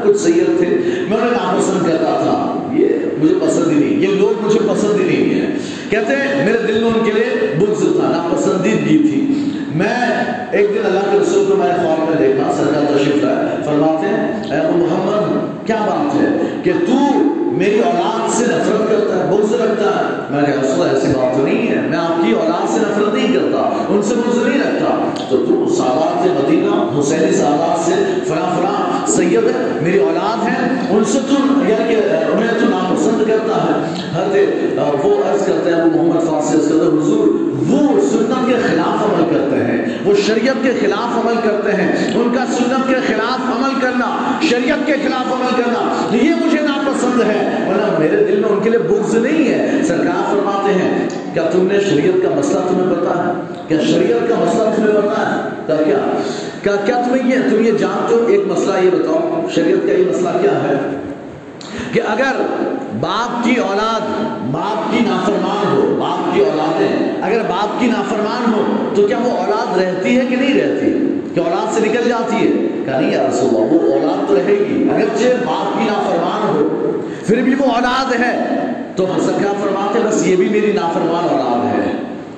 کچھ 0.04 0.22
سید 0.22 0.58
تھے، 0.60 0.68
میں 1.10 1.18
انہیں 1.18 1.32
ناپسند 1.32 1.88
کرتا 1.88 2.14
تھا۔ 2.24 2.38
یہ 2.74 2.88
مجھے 3.20 3.36
پسند 3.42 3.72
ہی 3.72 3.80
نہیں، 3.80 4.00
یہ 4.02 4.20
لوگ 4.20 4.46
مجھے 4.46 4.60
پسند 4.60 5.00
ہی 5.00 5.06
نہیں 5.06 5.40
ہیں۔ 5.40 5.52
کہتے 5.90 6.16
ہیں، 6.16 6.46
میرے 6.46 6.58
دل 6.68 6.84
میں 6.84 6.92
ان 6.92 7.06
کے 7.06 7.12
لیے 7.12 7.56
بغض 7.60 7.80
تھا، 7.80 8.10
ناپسندیدگی 8.10 8.98
تھی۔ 8.98 9.26
میں 9.76 10.24
ایک 10.52 10.70
دن 10.70 10.86
اللہ 10.86 11.12
کے 11.12 11.18
رسول 11.22 11.46
کو 11.50 11.56
میں 11.56 11.68
نے 11.68 11.74
خواب 11.74 12.10
میں 12.10 12.18
دیکھا، 12.18 12.52
سرکار 12.58 12.86
تشریف 12.96 13.24
لائے 13.24 13.64
فرماتے 13.66 14.08
ہیں، 14.08 14.52
اے 14.52 14.68
محمد 14.76 15.39
کیا 15.70 15.86
بات 15.86 16.16
ہے 16.16 16.28
کہ 16.64 16.72
تو 16.88 16.96
میری 17.38 17.80
اولاد 17.80 18.38
سے 18.38 18.46
نفرت 18.48 18.90
کرتا 18.90 19.16
ہے، 19.16 19.32
بغض 19.32 19.54
رکھتا 19.54 20.00
ہے؟ 20.00 20.32
میں 20.32 20.42
نے 20.42 20.54
کہا، 20.54 20.62
رسول 20.62 20.88
ایسی 20.90 21.08
بات 21.08 21.38
تو 21.38 21.44
نہیں 21.44 21.68
ہے۔ 21.68 21.82
میں 21.90 21.98
آپ 21.98 22.22
کی 22.26 22.32
اولاد 22.32 22.70
سے 22.70 22.80
نفرت 22.80 23.14
نہیں 23.14 23.34
کرتا، 23.34 23.86
ان 23.90 24.02
سے 24.02 24.16
بغض 24.16 24.48
نہیں 24.48 24.60
رکھتا۔ 24.60 25.10
تو 25.30 25.38
تو 25.38 25.76
سادات 25.78 26.46
مدینہ، 26.46 27.00
حسینی 27.00 27.32
سادات 27.32 27.86
سے 27.86 27.92
فلاں 28.28 28.60
فلاں 28.60 29.08
سید 29.08 29.44
ہے 29.44 29.80
میری 29.82 29.98
اولاد 29.98 30.48
ہے 30.48 30.70
ان 30.90 31.04
سے 31.04 31.20
تو 31.30 31.36
یعنی 31.70 31.96
کہ 31.96 32.02
انہیں 32.34 32.52
تو 32.60 32.70
ناپسند 32.70 33.28
کرتا 33.28 33.64
ہے۔ 33.64 34.02
حضرت 34.14 35.06
وہ 35.06 35.16
عرض 35.32 35.46
کرتے 35.46 35.72
ہیں، 35.72 35.82
ابو 35.82 36.04
محمد 36.04 36.30
فارسی 36.30 36.58
عرض 36.58 36.70
کرتے 36.70 36.86
ہیں، 36.86 37.04
حضور، 37.04 37.28
وہ 37.70 38.02
سنت 38.02 38.48
کے 38.48 38.54
خلاف 38.68 39.04
عمل 39.04 39.24
کرتے 39.30 39.64
ہیں، 39.64 39.98
وہ 40.06 40.14
شریعت 40.28 40.64
کے 40.64 40.74
خلاف 40.82 41.26
عمل 41.26 41.36
کرتے 41.44 41.72
ہیں۔ 41.72 42.14
ان 42.16 42.36
کا 42.36 42.46
سنت 42.46 42.88
کے 42.88 42.96
خلاف 43.08 43.40
عمل 43.40 43.69
کرنا، 44.00 44.40
شریعت 44.42 44.86
کے 44.86 44.94
خلاف 44.94 45.34
عمل 45.34 45.62
کرنا 45.62 46.16
یہ 46.16 46.46
مجھے 46.46 46.60
ناپسند 46.62 47.22
ہے۔ 47.22 47.70
ورنہ 47.70 48.00
میرے 48.00 48.24
دل 48.24 48.40
میں 48.40 48.50
ان 48.50 48.60
کے 48.64 48.70
لیے 48.70 48.80
بغض 48.80 49.16
نہیں 49.16 49.50
ہے۔ 49.50 49.84
سرکار 49.84 50.30
فرماتے 50.30 50.74
ہیں، 50.74 51.10
کیا 51.34 51.44
تم 51.44 51.68
نے 51.72 51.80
شریعت 51.80 52.24
کا 52.24 52.30
مسئلہ 52.36 52.60
تمہیں 52.60 52.96
پتا 52.96 53.28
ہے؟ 53.28 53.32
کیا 53.68 53.78
شریعت 53.82 54.30
کا 54.30 54.36
مسئلہ 54.38 54.64
تمہیں 54.76 55.02
پتا 55.02 55.36
ہے؟ 55.36 55.84
کیا 55.84 55.98
کیا 56.64 56.76
کیا 56.86 56.96
تمہیں 56.96 57.30
یہ، 57.30 57.50
تم 57.50 57.66
یہ 57.66 57.72
جانتے 57.72 58.16
ہو؟ 58.16 58.26
ایک 58.28 58.42
مسئلہ 58.48 58.86
یہ 58.86 58.90
بتاؤ، 58.90 59.48
شریعت 59.56 59.88
کا 59.88 59.92
یہ 59.92 60.06
مسئلہ 60.10 60.30
کیا 60.42 60.52
ہے؟ 60.52 60.96
کہ 61.94 62.02
اگر 62.08 62.42
باپ 63.00 63.44
کی 63.44 63.56
اولاد 63.56 64.02
باپ 64.52 64.92
کی 64.92 65.04
نافرمان 65.08 65.72
ہو، 65.72 65.96
باپ 66.00 66.36
کی 66.36 66.40
اولادیں، 66.40 67.22
اگر 67.22 67.42
باپ 67.50 67.80
کی 67.80 67.88
نافرمان 67.88 68.54
ہو، 68.54 68.90
تو 68.96 69.08
کیا 69.08 69.18
وہ 69.18 69.32
اولاد 69.32 69.78
رہتی 69.78 70.20
ہے 70.20 70.26
کہ 70.30 70.36
نہیں 70.36 70.62
رہتی؟ 70.62 71.19
کہ 71.40 71.44
اولاد 71.44 71.74
سے 71.74 71.80
نکل 71.80 72.10
جاتی 72.10 72.36
ہے۔ 72.36 72.68
کہ 72.86 72.92
نہیں 72.92 73.12
یا 73.12 73.28
رسول 73.30 73.50
اللہ، 73.50 73.74
وہ 73.74 73.94
اولاد 73.94 74.28
تو 74.28 74.36
رہے 74.36 74.66
گی، 74.70 74.90
اگرچہ 74.96 75.46
باپ 75.46 75.80
کی 75.80 75.86
نافرمان 75.86 76.50
ہو، 76.50 76.92
پھر 77.26 77.42
بھی 77.42 77.56
وہ 77.56 77.66
اولاد 77.66 78.20
ہے۔ 78.20 78.60
تو 78.96 79.06
سرکار 79.26 79.54
فرماتے 79.62 80.00
بس 80.08 80.28
یہ 80.28 80.36
بھی 80.36 80.50
میری 80.50 80.72
نافرمان 80.72 81.24
اولاد 81.30 81.66
ہے۔ 81.66 81.92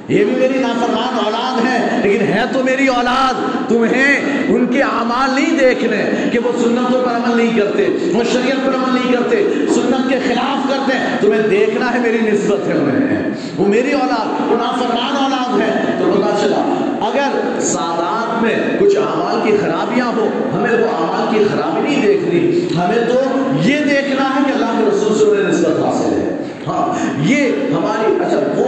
یہ 0.07 0.23
بھی 0.25 0.35
میری 0.35 0.59
نافرمان 0.59 1.25
اولاد 1.25 1.65
ہے، 1.65 2.01
لیکن 2.03 2.25
ہے 2.25 2.43
تو 2.53 2.63
میری 2.63 2.87
اولاد۔ 2.87 3.33
تمہیں 3.69 4.21
ان 4.47 4.65
کے 4.65 4.81
اعمال 4.81 5.29
نہیں 5.35 5.59
دیکھنے 5.59 6.29
کہ 6.31 6.39
وہ 6.39 6.51
سنتوں 6.63 7.05
پر 7.05 7.11
عمل 7.11 7.37
نہیں 7.37 7.59
کرتے، 7.59 7.87
وہ 8.13 8.23
شریعت 8.31 8.65
پر 8.65 8.75
عمل 8.75 8.99
نہیں 9.01 9.13
کرتے، 9.13 9.49
سنت 9.73 10.09
کے 10.09 10.19
خلاف 10.27 10.69
کرتے۔ 10.69 10.97
تمہیں 11.21 11.47
دیکھنا 11.49 11.93
ہے 11.93 11.99
میری 11.99 12.31
نسبت 12.31 12.67
ہے 12.67 12.73
انہیں۔ 12.73 13.31
وہ 13.57 13.67
میری 13.67 13.91
اولاد، 13.91 14.51
وہ 14.51 14.57
نافرمان 14.57 15.23
اولاد 15.23 15.61
ہے۔ 15.61 15.83
تو 15.99 16.11
پتا 16.11 16.37
چلا 16.41 16.90
اگر 17.01 17.59
سادات 17.59 18.41
میں 18.41 18.55
کچھ 18.79 18.95
اعمال 18.97 19.39
کی 19.43 19.57
خرابیاں 19.57 20.05
ہو، 20.05 20.27
ہمیں 20.53 20.69
وہ 20.69 20.87
اعمال 20.97 21.37
کی 21.37 21.43
خرابی 21.51 21.81
نہیں 21.81 22.01
دیکھنی۔ 22.01 22.67
ہمیں 22.77 23.09
تو 23.09 23.21
یہ 23.69 23.77
دیکھنا 23.77 24.35
ہے 24.35 24.41
کہ 24.45 24.51
اللہ 24.51 24.79
کے 24.79 24.89
رسول 24.89 25.17
سے 25.17 25.25
انہیں 25.25 25.43
نسبت 25.43 25.85
حاصل 25.85 26.13
ہے۔ 26.13 26.37
ہاں 26.67 26.93
یہ 27.27 27.51
ہماری 27.73 28.25
اچھا 28.25 28.37
وہ 28.55 28.67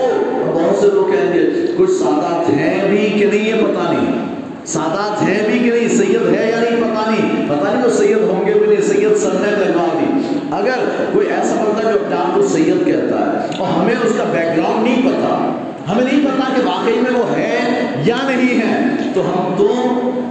بہت 0.53 0.81
سے 0.81 0.87
لوگ 0.93 1.11
کہیں 1.11 1.33
گے، 1.33 1.67
کچھ 1.77 1.91
سادات 1.91 2.49
ہیں 2.49 2.89
بھی 2.89 3.09
کہ 3.19 3.25
نہیں 3.25 3.47
یہ 3.47 3.53
پتہ 3.53 3.91
نہیں۔ 3.91 4.25
سادات 4.65 5.23
ہیں 5.23 5.47
بھی 5.47 5.59
کہ 5.59 5.71
نہیں، 5.71 5.87
سید 5.87 6.35
ہے 6.35 6.51
یا 6.51 6.59
نہیں 6.59 6.81
پتہ 6.81 7.09
نہیں۔ 7.09 7.49
پتہ 7.49 7.69
نہیں 7.69 7.83
وہ 7.83 7.89
سید 7.89 8.17
ہوں 8.17 8.45
گے 8.45 8.53
بھی 8.53 8.67
نہیں، 8.67 8.81
سید 8.81 9.17
سر 9.17 9.33
نے 9.33 9.51
لگوا 9.51 9.87
دی 9.93 10.37
اگر 10.51 11.05
کوئی 11.13 11.27
ایسا 11.27 11.63
بندہ 11.63 11.81
جو 11.81 12.05
اپنے 12.05 12.15
آپ 12.15 12.35
کو 12.35 12.47
سید 12.47 12.85
کہتا 12.85 13.19
ہے 13.19 13.57
اور 13.57 13.67
ہمیں 13.67 13.95
اس 14.03 14.13
کا 14.17 14.23
بیک 14.23 14.57
گراؤنڈ 14.57 14.83
نہیں 14.83 15.01
پتا 15.01 15.59
ہمیں 15.89 16.03
نہیں 16.03 16.25
پتا 16.25 16.53
کہ 16.55 16.67
واقعی 16.67 16.99
میں 16.99 17.19
وہ 17.19 17.31
ہے 17.31 17.59
یا 18.05 18.15
نہیں 18.27 18.61
ہے۔ 18.61 18.95
تو 19.13 19.21
ہم 19.21 19.55
تو 19.57 19.75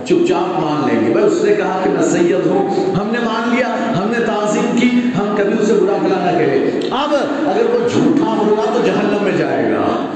چپ 0.04 0.28
چاپ 0.28 0.60
مان 0.60 0.88
لیں 0.88 1.06
گے۔ 1.06 1.12
بھائی 1.12 1.26
اس 1.26 1.44
نے 1.44 1.54
کہا 1.54 1.80
کہ 1.84 1.90
میں 1.90 2.02
سید 2.02 2.46
ہوں۔ 2.46 2.94
ہم 2.94 3.06
نے 3.12 3.18
مان 3.18 3.54
لیا، 3.54 3.66
ہم 3.98 4.12
نے 4.18 4.26
تعظیم 4.26 4.78
کی، 4.80 4.90
ہم 5.18 5.34
کبھی 5.38 5.52
اسے 5.60 5.72
برا 5.72 5.96
بھلا 5.96 6.30
نہ 6.30 6.38
کہے۔ 6.38 6.80
اب 6.90 7.14
اگر 7.48 7.74
وہ 7.74 7.88
جھوٹا 7.88 8.30
ہوگا 8.30 8.62
تو 8.74 8.80
جہنم 8.86 9.24
میں 9.24 9.32
جائے 9.32 9.72
گا۔ 9.72 10.06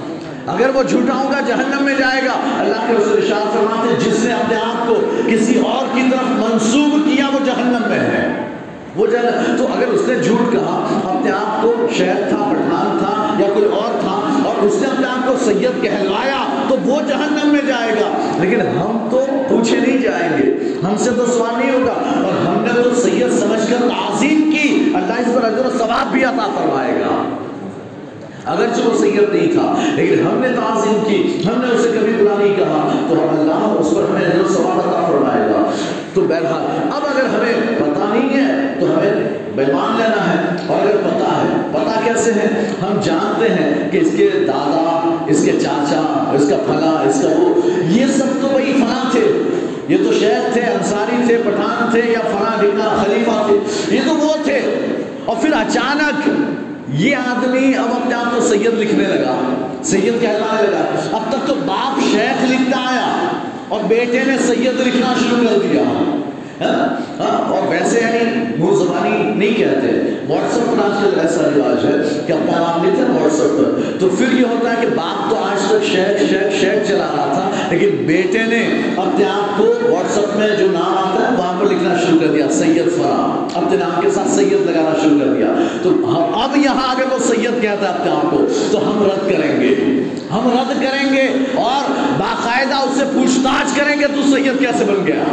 اگر 0.47 0.71
وہ 0.75 0.83
جھوٹا 0.83 1.14
ہوگا، 1.14 1.40
جہنم 1.47 1.83
میں 1.85 1.95
جائے 1.99 2.23
گا۔ 2.25 2.61
اللہ 2.61 2.87
کے 2.88 2.95
رسول 2.95 3.21
ارشاد 3.23 3.52
فرماتے 3.52 4.11
جس 4.11 4.25
نے 4.25 4.33
اپنے 4.33 4.57
آپ 4.57 4.88
کو 4.88 4.95
کسی 5.26 5.61
اور 5.61 5.87
کی 5.95 6.02
طرف 6.11 6.28
منسوب 6.28 6.95
کیا، 7.05 7.26
وہ 7.33 7.38
جہنم 7.45 7.88
میں 7.88 8.00
ہے۔ 8.00 8.56
وہ 8.97 9.07
جہنم 9.07 9.57
تو 9.57 9.67
اگر 9.76 9.88
اس 9.88 10.00
نے 10.09 10.15
جھوٹ 10.15 10.53
کہا، 10.53 11.00
اپنے 11.05 11.31
آپ 11.31 11.62
کو 11.62 11.75
شہد 11.93 12.29
تھا 12.29 12.53
پٹھان 12.53 12.99
تھا 12.99 13.35
یا 13.38 13.49
کوئی 13.55 13.65
اور 13.65 14.00
تھا، 14.00 14.43
اور 14.45 14.65
اس 14.65 14.76
نے 14.81 14.87
اپنے 14.87 15.07
آپ 15.07 15.29
کو 15.29 15.35
سید 15.45 15.83
کہلوایا 15.83 16.37
تو 16.69 16.76
وہ 16.85 17.00
جہنم 17.09 17.49
میں 17.49 17.62
جائے 17.69 17.93
گا۔ 17.93 18.38
لیکن 18.41 18.61
ہم 18.61 19.09
تو 19.11 19.25
پوچھے 19.49 19.81
نہیں 19.81 19.99
جائیں 19.99 20.38
گے۔ 20.38 20.55
ہم 20.87 20.97
سے 20.99 21.11
تو 21.11 21.26
سوال 21.26 21.59
نہیں 21.59 21.71
ہوگا۔ 21.73 21.93
اور 21.93 22.47
ہم 22.47 22.65
نے 22.65 22.83
تو 22.83 22.95
سید 22.95 23.33
سمجھ 23.33 23.71
کر 23.71 23.76
تعظیم 23.81 24.50
کی۔ 24.50 24.93
اللہ 24.95 25.12
اس 25.12 25.35
پر 25.35 25.45
اجر 25.45 25.67
و 25.67 25.79
ثواب 25.79 26.12
بھی 26.12 26.25
عطا 26.25 26.47
فرمائے 26.55 27.00
گا۔ 27.00 27.25
اگرچہ 28.45 28.81
وہ 28.85 28.99
سید 28.99 29.35
نہیں 29.35 29.53
تھا، 29.53 29.75
لیکن 29.95 30.26
ہم 30.26 30.38
نے 30.38 30.49
تعظیم 30.49 30.99
کی۔ 31.09 31.43
ہم 31.47 31.61
نے 31.61 31.75
اسے 31.75 31.88
کبھی 31.88 32.25
برا 32.25 32.35
نہیں 32.38 32.57
کہا۔ 32.57 32.88
تو 33.09 33.15
اللہ 33.15 33.79
اس 33.81 33.91
پر 33.97 34.03
ہمیں 34.11 34.26
اجر 34.26 34.41
و 34.41 34.49
ثواب 34.49 34.79
عطا 34.79 35.07
فرمائے 35.09 35.49
گا۔ 35.49 35.71
تو 36.15 36.21
بہرحال، 36.21 36.88
اب 36.95 37.03
اگر 37.15 37.25
ہمیں 37.25 37.79
پتہ 37.97 38.15
نہیں 38.15 38.37
ہے، 38.37 38.75
تو 38.81 38.87
ہمیں 38.87 39.12
بیمان 39.57 39.97
لینا 39.97 40.31
ہے 40.31 40.57
اور 40.67 40.81
اگر 40.81 40.97
پتہ 40.97 41.25
ہے۔ 41.25 41.69
پتہ 41.73 42.00
کیسے 42.05 42.33
ہے؟ 42.33 42.71
ہم 42.83 43.00
جانتے 43.05 43.49
ہیں 43.49 43.91
کہ 43.91 43.99
اس 43.99 44.09
کے 44.17 44.31
دادا، 44.47 45.15
اس 45.26 45.45
کے 45.45 45.53
چاچا، 45.53 46.31
اس 46.33 46.49
کا 46.50 46.57
پھلا، 46.57 47.03
اس 47.09 47.23
کا 47.23 47.29
وہ، 47.29 47.71
یہ 47.88 48.07
سب 48.07 48.25
تو 48.43 48.49
وہی 48.53 48.73
فلاں 48.73 49.11
تھے۔ 49.11 49.43
یہ 49.88 49.97
تو 49.97 50.12
شیخ 50.12 50.53
تھے، 50.53 50.61
انصاری 50.61 51.17
تھے، 51.26 51.37
پٹھان 51.37 51.91
تھے 51.91 52.00
یا 52.07 52.21
فلاں 52.21 52.61
ڈھکنا 52.61 53.03
خلیفہ 53.05 53.47
تھے۔ 53.47 53.97
یہ 53.97 54.00
تو 54.07 54.15
وہ 54.15 54.35
تھے۔ 54.45 54.61
اور 55.25 55.37
پھر 55.37 55.53
اچانک 55.53 56.31
یہ 56.88 57.17
آدمی 57.17 57.73
اب 57.79 57.88
اپنے 57.91 58.15
آپ 58.15 58.37
کو 58.37 58.41
سید 58.41 58.75
لکھنے 58.75 59.05
لگا۔ 59.05 59.67
سید 59.83 60.21
کہلانے 60.21 60.62
لگا۔ 60.62 61.09
اب 61.12 61.23
تک 61.29 61.49
تو 61.49 61.55
باپ 61.67 62.00
شیخ 62.12 62.45
لکھتا 62.45 62.81
آیا 62.81 63.29
اور 63.69 63.81
بیٹے 63.88 64.21
نے 64.26 64.38
سید 64.47 64.87
لکھنا 64.87 65.15
شروع 65.19 65.49
کر 65.49 65.59
دیا۔ 65.62 66.16
ہاں؟ 66.61 66.97
ہاں؟ 67.21 67.53
اور 67.53 67.69
ویسے 67.69 68.01
یعنی 68.01 68.41
منہ 68.59 68.77
زبانی 68.77 69.35
نہیں 69.35 69.55
کہتے۔ 69.55 70.17
واٹس 70.29 70.59
ایپ 70.59 70.67
پر 70.67 70.85
آج 70.85 71.05
کل 71.05 71.21
ایسا 71.21 71.41
رواج 71.57 71.87
ہے 71.87 72.23
کہ 72.27 72.33
اپنا 72.33 72.59
نام 72.59 72.85
لیتے 72.85 73.03
ہیں 73.03 73.21
واٹس 73.21 73.41
ایپ 73.41 73.51
پر۔ 73.51 74.01
تو 74.01 74.09
پھر 74.09 74.33
یہ 74.33 74.45
ہوتا 74.45 74.71
ہے 74.71 74.77
کہ 74.81 74.87
باپ 74.87 75.31
تو 75.31 75.37
آج 75.37 75.69
تک 75.69 75.85
شیخ 75.85 76.31
شیخ 76.31 76.61
شیخ 76.61 76.89
چلا 76.89 77.07
رہا 77.17 77.33
تھا، 77.35 77.51
لیکن 77.71 78.07
بیٹے 78.07 78.39
نے 78.39 78.81
اپنے 78.97 79.25
آپ 79.25 79.59
کو 79.59 79.65
واٹس 79.89 80.19
ایپ 80.19 80.37
میں 80.37 80.57
جو 80.57 80.67
نام 80.73 80.99
آتا 80.99 81.31
ہے 81.31 81.37
وہاں 81.37 81.61
پر 81.61 81.67
لکھنا 81.67 81.95
شروع 82.07 82.19
کر 82.21 82.27
دیا، 82.27 82.47
سید 82.51 82.97
فراہ 82.97 83.57
اپنے 83.59 83.77
نام 83.77 84.01
کے 84.01 84.11
ساتھ 84.11 84.29
سید 84.29 84.53
لگانا 84.53 84.93
شروع 85.03 85.19
کر 85.19 85.27
دیا۔ 85.27 85.47
تو 85.83 85.91
اب 86.35 86.57
یہاں 86.57 86.95
اگر 86.95 87.05
وہ 87.13 87.19
سید 87.19 87.63
کہتا 87.63 87.89
ہے 87.89 87.95
اپنے 87.95 88.11
آپ 88.11 88.31
کو۔ 88.31 88.47
تو 88.71 88.79
ہم 88.79 89.03
رد 89.03 89.31
کریں 89.31 89.61
گے۔ 89.61 89.75
ہم 90.31 90.51
رد 90.53 90.83
کریں 90.83 91.13
گے 91.13 91.29
اور 91.55 91.91
باقاعدہ 92.19 92.75
اس 92.75 92.99
سے 92.99 93.05
پوچھ 93.15 93.39
تاچھ 93.43 93.79
کریں 93.79 94.01
گے 94.01 94.07
تو 94.07 94.37
سید 94.37 94.59
کیسے 94.59 94.85
بن 94.85 95.07
گیا؟ 95.07 95.25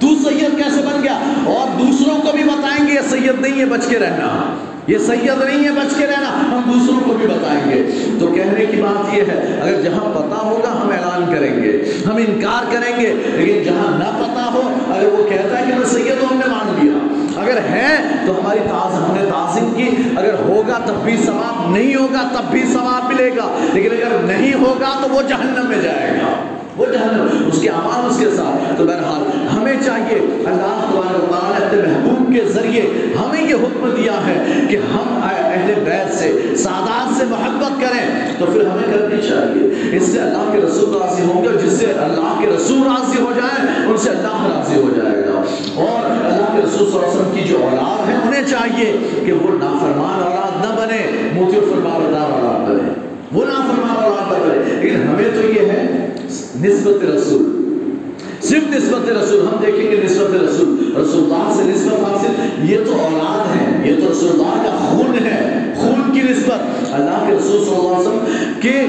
تو 0.00 0.08
سید 0.08 0.56
کیسے 0.56 0.82
بن 0.82 1.02
گیا؟ 1.02 1.18
اور 1.44 1.78
دوسروں 1.80 2.16
کو 2.20 2.32
بھی 2.32 2.44
بتائیں 2.44 2.88
گے، 2.88 2.94
یہ 2.94 3.00
سید 3.10 3.40
نہیں 3.40 3.60
ہے، 3.60 3.64
بچ 3.64 3.86
کے 3.88 3.98
رہنا۔ 3.98 4.56
یہ 4.86 4.98
سید 4.98 5.44
نہیں 5.44 5.64
ہے، 5.64 5.70
بچ 5.70 5.98
کے 5.98 6.06
رہنا۔ 6.06 6.28
ہم 6.28 6.72
دوسروں 6.74 7.00
کو 7.04 7.12
بھی 7.12 7.26
بتائیں 7.26 7.70
گے۔ 7.70 7.90
تو 8.20 8.26
کہنے 8.26 8.66
کی 8.66 8.82
بات 8.82 9.14
یہ 9.14 9.22
ہے، 9.22 9.60
اگر 9.62 9.82
جہاں 9.82 10.10
پتا 10.14 10.36
ہوگا، 10.36 10.72
ہم 10.72 10.88
اعلان 10.88 11.34
کریں 11.34 11.62
گے۔ 11.62 11.98
ہم 12.06 12.16
انکار 12.16 12.72
کریں 12.72 13.00
گے، 13.00 13.14
لیکن 13.26 13.62
جہاں 13.62 13.98
نہ 13.98 14.04
پتا 14.04 14.50
ہو، 14.54 14.74
اگر 14.88 15.06
وہ 15.06 15.30
کہتا 15.30 15.58
ہے 15.58 15.64
کہ 15.66 15.78
میں 15.78 15.86
سید 15.86 16.22
ہوں، 16.22 16.28
ہم 16.32 16.36
نے 16.36 16.50
مان 16.50 16.78
لیا۔ 16.80 16.92
اگر 17.40 17.56
ہے 17.56 17.96
تو 18.26 18.40
ہماری 18.40 18.58
تاز، 18.58 18.94
ہم 18.94 19.14
نے 19.14 19.30
تعظیم 19.30 19.74
کی۔ 19.74 19.90
اگر 20.16 20.34
ہوگا، 20.34 20.78
تب 20.86 20.94
بھی 21.04 21.16
ثواب۔ 21.16 21.70
نہیں 21.70 21.94
ہوگا، 21.94 22.28
تب 22.32 22.50
بھی 22.50 22.62
ثواب 22.72 23.12
ملے 23.12 23.30
گا۔ 23.36 23.70
لیکن 23.74 23.90
اگر 23.92 24.22
نہیں 24.22 24.54
ہوگا، 24.54 24.98
تو 25.02 25.08
وہ 25.10 25.22
جہنم 25.22 25.68
میں 25.68 25.82
جائے 25.82 26.18
گا۔ 26.22 26.49
وہ 26.76 26.86
جہنم، 26.86 27.48
اس 27.52 27.62
کے 27.62 27.68
اعمال 27.68 28.10
اس 28.10 28.18
کے 28.18 28.30
ساتھ۔ 28.36 28.78
تو 28.78 28.84
بہرحال، 28.84 29.46
ہمیں 29.58 29.74
چاہیے 29.86 30.18
اللہ 30.46 30.88
تبارک 30.90 31.30
تعالیٰ 31.30 31.58
نے 31.58 31.66
اپنے 31.66 31.82
محبوب 31.92 32.34
کے 32.34 32.44
ذریعے 32.48 32.90
ہمیں 33.24 33.48
یہ 33.48 33.54
حکم 33.54 33.90
دیا 33.96 34.12
ہے 34.12 34.44
کہ 34.68 34.76
ہم 34.76 35.20
اہل 35.22 35.72
بیت 35.84 36.14
سے، 36.14 36.40
سادات 36.56 37.18
سے 37.18 37.24
محبت 37.24 37.80
کریں۔ 37.80 38.20
تو 38.38 38.46
پھر 38.46 38.66
ہمیں 38.66 38.94
کرنی 38.94 39.22
چاہیے۔ 39.28 39.96
اس 39.96 40.02
سے 40.02 40.20
اللہ 40.20 40.52
کے 40.52 40.58
رسول 40.58 41.02
راضی 41.02 41.22
ہوں 41.22 41.44
گے 41.44 41.48
جس 41.66 41.72
سے 41.72 41.86
اللہ 41.86 42.40
کے 42.40 42.46
رسول 42.46 42.82
راضی 42.82 43.22
ہو 43.22 43.32
جائے، 43.36 43.86
ان 43.86 43.96
سے 43.96 44.10
اللہ 44.10 44.56
راضی 44.56 44.80
ہو 44.80 44.90
جائے 44.96 45.16
گا۔ 45.16 45.42
اور 45.74 46.10
اللہ 46.10 46.52
کے 46.52 46.62
رسول 46.66 46.90
صلی 46.90 46.98
اللہ 46.98 47.06
علیہ 47.06 47.20
وسلم 47.20 47.30
کی 47.34 47.48
جو 47.48 47.58
اولاد 47.62 48.26
ہونے 48.26 48.42
چاہیے 48.50 48.96
کہ 49.26 49.32
وہ 49.32 49.48
نافرمان 49.50 50.22
اولاد 50.22 50.64
نہ 50.64 50.80
بنے، 50.80 51.30
موتی 51.34 51.60
فرماردار 51.60 52.30
اولاد 52.30 52.68
بنے۔ 52.68 52.92
وہ 53.32 53.44
نافرمان 53.44 54.04
اولاد 54.04 54.32
نہ 54.32 54.44
بنے۔ 54.44 54.80
لیکن 54.80 55.08
ہمیں 55.08 55.30
تو 55.34 55.48
یہ 55.48 55.60
ہے 55.60 56.09
نسبت 56.60 57.04
رسول۔ 57.04 57.56
صرف 58.42 58.62
نسبت 58.70 59.08
رسول، 59.10 59.40
ہم 59.40 59.56
دیکھیں 59.66 59.90
گے 59.90 60.00
نسبت 60.04 60.34
رسول۔ 60.34 60.92
رسول 60.96 61.24
اللہ 61.24 61.52
سے 61.56 61.62
نسبت 61.62 62.10
حاصل، 62.10 62.70
یہ 62.70 62.78
تو 62.86 62.92
اولاد 62.92 63.56
ہے، 63.56 63.90
یہ 63.90 63.94
تو 64.00 64.12
رسول 64.12 64.30
اللہ 64.30 64.62
کا 64.64 64.76
خون 64.76 65.26
ہے، 65.26 65.72
خون 65.76 66.12
کی 66.12 66.20
نسبت۔ 66.20 66.92
اللہ 66.92 67.24
کے 67.26 67.32
رسول 67.34 67.64
صلی 67.64 67.74
اللہ 67.74 67.88
علیہ 67.88 68.08
وسلم 68.08 68.24
کے 68.60 68.86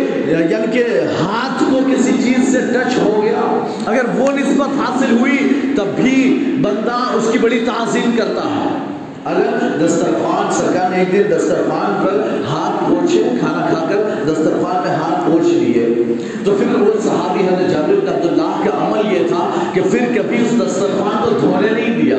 یعنی 0.49 0.65
کہ 0.71 0.83
ہاتھ 1.21 1.63
کو 1.71 1.79
کسی 1.91 2.11
چیز 2.23 2.51
سے 2.51 2.59
ٹچ 2.59 2.97
ہو 2.97 3.21
گیا، 3.23 3.67
اگر 3.85 4.01
وہ 4.17 4.31
نسبت 4.31 4.79
حاصل 4.79 5.17
ہوئی 5.19 5.37
تب 5.77 5.85
بھی 5.95 6.43
بندہ 6.61 7.11
اس 7.13 7.27
کی 7.31 7.39
بڑی 7.39 7.59
تعظیم 7.65 8.11
کرتا 8.17 8.41
ہے۔ 8.41 8.90
اگر 9.25 9.67
دسترخوان، 9.85 10.53
سرکار 10.53 10.89
نے 10.89 10.97
ایک 10.97 11.11
دن 11.11 11.35
دسترخوان 11.37 12.05
پر 12.05 12.27
ہاتھ 12.49 12.89
پوچھے، 12.89 13.23
کھانا 13.39 13.65
کھا 13.69 13.85
کر 13.89 14.31
دسترخوان 14.31 14.87
میں 14.87 14.95
ہاتھ 14.95 15.31
پوچھ 15.31 15.47
لیے۔ 15.47 16.03
تو 16.45 16.55
پھر 16.57 16.81
وہ 16.81 16.91
صحابی 17.03 17.39
حضرت 17.39 17.71
جابر 17.71 17.93
بن 18.01 18.13
عبداللہ 18.13 18.61
کا 18.63 18.87
عمل 18.87 19.13
یہ 19.13 19.27
تھا 19.27 19.49
کہ 19.73 19.81
پھر 19.91 19.99
کبھی 19.99 20.37
اس 20.37 20.51
دسترخوان 20.51 21.17
کو 21.23 21.39
دھونے 21.39 21.67
نہیں 21.71 22.01
دیا۔ 22.01 22.17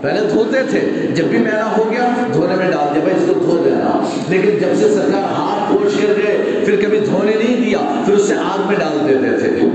پہلے 0.00 0.20
دھوتے 0.32 0.58
تھے، 0.70 1.06
جب 1.14 1.24
بھی 1.24 1.38
میلا 1.38 1.76
ہو 1.78 1.84
گیا، 1.90 2.08
دھونے 2.34 2.54
میں 2.56 2.70
ڈال 2.70 2.94
دیا، 2.94 3.02
بھائی 3.04 3.16
اس 3.16 3.24
کو 3.26 3.34
دھو 3.34 3.62
دینا۔ 3.64 4.04
لیکن 4.28 4.50
جب 4.50 4.74
سے 4.80 4.94
سرکار 4.94 5.22
ہاتھ 5.22 5.72
پوچھ 5.72 5.94
کر 6.02 6.12
گئے، 6.16 6.62
پھر 6.64 6.76
کبھی 6.82 6.98
دھونے 6.98 7.32
نہیں 7.38 7.64
دیا، 7.64 8.02
پھر 8.06 8.14
اسے 8.14 8.34
آگ 8.34 8.68
میں 8.68 8.76
ڈال 8.76 9.08
دیتے 9.08 9.48
تھے۔ 9.48 9.66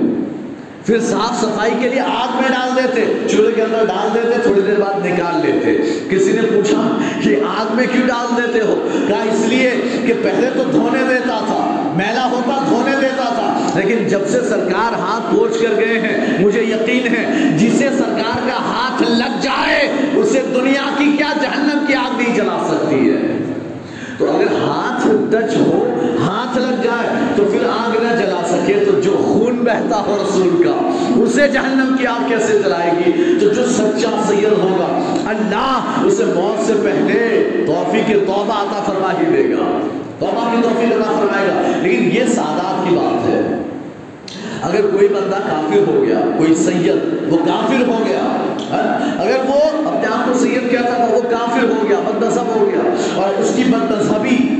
پھر 0.89 0.99
صاف 0.99 1.41
صفائی 1.41 1.71
کے 1.79 1.89
لیے 1.89 1.99
آگ 1.99 2.35
میں 2.41 2.49
ڈال 2.49 2.69
دیتے، 2.75 3.27
چولہے 3.29 3.51
کے 3.51 3.61
اندر 3.61 3.85
ڈال 3.85 4.07
دیتے، 4.13 4.41
تھوڑی 4.43 4.61
دیر 4.61 4.79
بعد 4.79 5.05
نکال 5.05 5.35
لیتے۔ 5.45 5.75
کسی 6.09 6.31
نے 6.31 6.41
پوچھا 6.55 6.97
کہ 7.23 7.35
آگ 7.57 7.75
میں 7.75 7.85
کیوں 7.91 8.07
ڈال 8.07 8.37
دیتے 8.37 8.61
ہو؟ 8.61 8.87
کہا، 9.07 9.21
اس 9.23 9.45
لیے 9.47 9.69
کہ 10.07 10.13
پہلے 10.23 10.49
تو 10.55 10.63
دھونے 10.63 11.03
دیتا 11.09 11.39
تھا، 11.45 11.59
میلا 11.95 12.27
ہوتا 12.31 12.65
دھونے 12.69 12.95
دیتا 13.01 13.29
تھا، 13.35 13.69
لیکن 13.75 14.07
جب 14.07 14.27
سے 14.27 14.39
سرکار 14.49 14.93
ہاتھ 14.99 15.35
پوچھ 15.35 15.61
کر 15.61 15.75
گئے 15.79 15.99
ہیں، 15.99 16.43
مجھے 16.43 16.63
یقین 16.63 17.07
ہے، 17.15 17.25
جسے 17.57 17.89
سرکار 17.97 18.47
کا 18.47 18.57
ہاتھ 18.65 19.03
لگ 19.03 19.39
جائے، 19.41 19.87
اسے 20.15 20.41
دنیا 20.55 20.89
کی 20.97 21.11
کیا 21.17 21.31
جہنم 21.41 21.85
کی 21.87 21.95
آگ 21.95 22.17
نہیں 22.17 22.35
جلا 22.35 22.57
سکتی 22.69 23.09
ہے۔ 23.09 23.37
تو 24.17 24.31
اگر 24.31 24.51
ہاتھ 24.61 25.07
ٹچ 25.31 25.55
ہو، 25.57 25.97
ہاتھ 26.21 26.57
لگ 26.57 26.81
جائے، 26.83 27.19
تو 27.35 27.43
پھر 27.43 27.58
بہتا 29.69 29.99
ہو 29.99 30.17
رسول 30.21 30.63
کا، 30.63 30.89
اسے 31.21 31.47
جہنم 31.47 31.95
کی 31.97 32.07
آگ 32.07 32.29
کیسے 32.29 32.59
جلائے 32.59 32.91
گی؟ 32.91 33.11
تو 33.39 33.49
جو 33.49 33.65
سچا 33.65 34.21
سید 34.27 34.51
ہوگا، 34.51 35.03
اللہ 35.25 36.01
اسے 36.05 36.25
موت 36.25 36.67
سے 36.67 36.73
پہلے 36.83 37.49
توفیق 37.67 38.07
توبہ 38.07 38.53
عطا 38.53 38.83
فرما 38.85 39.13
ہی 39.19 39.25
دے 39.37 39.49
گا۔ 39.49 39.87
توبہ 40.19 40.51
کی 40.51 40.57
توفیق 40.63 41.01
عطا 41.01 41.11
فرمائے 41.19 41.47
گا۔ 41.47 41.77
لیکن 41.81 42.09
یہ 42.13 42.23
سادات 42.35 42.89
کی 42.89 42.95
بات 42.95 43.29
ہے، 43.29 43.61
اگر 44.61 44.81
کوئی 44.81 45.07
بندہ 45.07 45.49
کافر 45.49 45.95
ہو 45.95 46.03
گیا، 46.07 46.19
کوئی 46.37 46.55
سید 46.55 47.31
وہ 47.33 47.37
کافر 47.37 47.87
ہو 47.87 47.97
گیا 48.07 48.48
اگر 49.19 49.37
وہ 49.47 49.87
اپنے 49.87 50.07
آپ 50.07 50.33
کو 50.33 50.39
سید 50.39 50.71
کہتا 50.71 50.95
تھا 50.95 51.07
وہ 51.11 51.21
کافر 51.21 51.63
ہو 51.63 51.87
گیا 51.89 51.97
بد 51.99 52.37
ہو 52.37 52.69
گیا۔ 52.71 52.89
اور 53.15 53.41
اس 53.41 53.51
کی 53.55 53.63
بد 53.63 54.11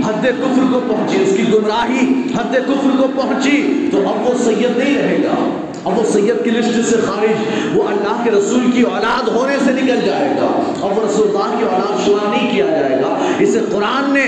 حد 0.07 0.23
کفر 0.23 0.73
کو 0.73 0.79
پہنچی، 0.87 1.17
اس 1.21 1.37
کی 1.37 1.53
گمراہی 1.53 2.21
حد 2.37 2.53
کفر 2.53 3.01
کو 3.01 3.07
پہنچی۔ 3.15 3.89
تو 3.91 3.97
اب 3.97 4.27
وہ 4.27 4.33
سید 4.43 4.77
نہیں 4.77 4.97
رہے 4.97 5.17
گا۔ 5.23 5.59
اب 5.83 5.97
وہ 5.97 6.03
سید 6.11 6.43
کی 6.43 6.49
لسٹ 6.49 6.89
سے 6.89 6.95
خارج، 7.05 7.35
وہ 7.77 7.83
اللہ 7.87 8.23
کے 8.23 8.31
رسول 8.31 8.71
کی 8.71 8.81
اولاد 8.81 9.27
ہونے 9.27 9.55
سے 9.65 9.71
نکل 9.71 9.99
جائے 10.05 10.29
گا۔ 10.41 10.73
اب 10.81 10.97
وہ 10.97 11.05
رسول 11.09 11.27
اللہ 11.27 11.57
کی 11.57 11.63
اولاد 11.63 12.05
شمار 12.05 12.29
نہیں 12.29 12.51
کیا 12.51 12.65
جائے 12.65 13.01
گا۔ 13.01 13.17
اسے 13.39 13.59
قرآن 13.71 14.13
نے 14.13 14.25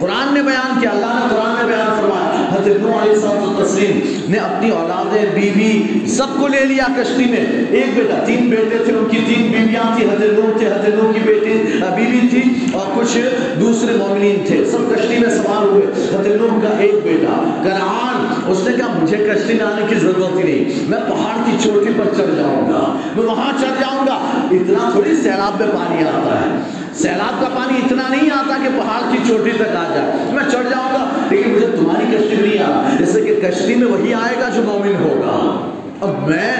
قرآن 0.00 0.34
نے 0.34 0.42
بیان 0.42 0.80
کیا، 0.80 0.90
اللہ 0.90 1.06
نے 1.06 1.36
قرآن 1.36 1.66
میں 1.66 1.76
بیان 1.76 2.00
فرمایا۔ 2.00 2.35
حضرت 2.56 2.82
نوح 2.82 3.02
علیہ 3.02 3.12
السلام 3.12 3.62
تسلیم 3.64 4.00
نے 4.28 4.38
اپنی 4.38 4.70
اولادیں 4.70 5.26
بیوی 5.34 6.06
سب 6.06 6.26
کو 6.40 6.46
لے 6.46 6.64
لیا 6.64 6.86
کشتی 6.96 7.24
میں۔ 7.24 7.66
ایک 7.70 7.86
بیٹا، 7.96 8.24
تین 8.24 8.48
بیٹے 8.50 8.78
تھے، 8.84 8.92
ان 8.92 9.04
کی 9.10 9.18
تین 9.26 9.48
بیویاں 9.52 9.96
تھی 9.96 10.04
حضرت 10.04 10.38
نوح 10.38 10.58
تھے، 10.58 10.66
حضرت 10.66 11.02
نوح 11.02 11.12
کی 11.12 11.20
بیٹی 11.24 11.54
بیوی 11.96 12.28
تھی 12.30 12.42
اور 12.72 12.86
کچھ 12.94 13.18
دوسرے 13.60 13.96
مومنین 13.96 14.42
تھے۔ 14.46 14.64
سب 14.64 14.94
کشتی 14.94 15.18
میں 15.18 15.30
سوار 15.30 15.62
ہوئے۔ 15.62 15.86
حضرت 15.86 16.40
نوح 16.40 16.60
کا 16.62 16.78
ایک 16.78 16.94
بیٹا 17.04 17.60
کنعان 17.64 18.50
اس 18.50 18.58
نے 18.66 18.76
کہا، 18.76 18.98
مجھے 19.02 19.16
کشتی 19.16 19.54
میں 19.54 19.64
آنے 19.64 19.86
کی 19.88 19.94
ضرورت 19.94 20.38
ہی 20.38 20.42
نہیں، 20.42 20.90
میں 20.90 20.98
پہاڑ 21.08 21.36
کی 21.44 21.56
چوٹی 21.64 21.92
پر 21.96 22.14
چڑھ 22.16 22.34
جاؤں 22.36 22.72
گا۔ 22.72 22.96
میں 23.16 23.24
وہاں 23.24 23.52
چڑھ 23.60 23.80
جاؤں 23.80 24.06
گا۔ 24.06 24.14
اتنا 24.50 24.88
تھوڑی 24.92 25.14
سیلاب 25.16 25.60
میں 25.60 25.68
پانی 25.68 26.02
آتا 26.02 26.40
ہے۔ 26.40 26.58
سیلاب 26.94 27.40
کا 27.40 27.48
پانی 27.54 27.78
اتنا 27.84 28.02
نہیں 28.10 28.30
آتا 28.30 28.56
کہ 28.62 28.68
پہاڑ 28.76 29.12
کی 29.12 29.18
چوٹی 29.28 29.50
تک 29.50 29.76
آ 29.76 29.84
جائے 29.94 30.32
میں 30.32 30.42
چڑھ 30.52 30.70
جاؤں 30.70 30.94
گا 30.94 31.26
لیکن 31.30 31.50
مجھے 31.50 31.66
تمہاری 31.66 32.16
کشتی 32.16 32.36
میں 32.36 32.48
نہیں 32.48 32.62
آنا 32.62 32.96
جیسے 32.98 33.20
کہ 33.20 33.40
کشتی 33.40 33.74
میں 33.74 33.86
وہی 33.86 34.14
آئے 34.14 34.34
گا 34.40 34.48
جو 34.48 34.62
مومن 34.86 35.10
ہوگا۔ 35.10 35.70
اب 36.00 36.28
میں، 36.28 36.52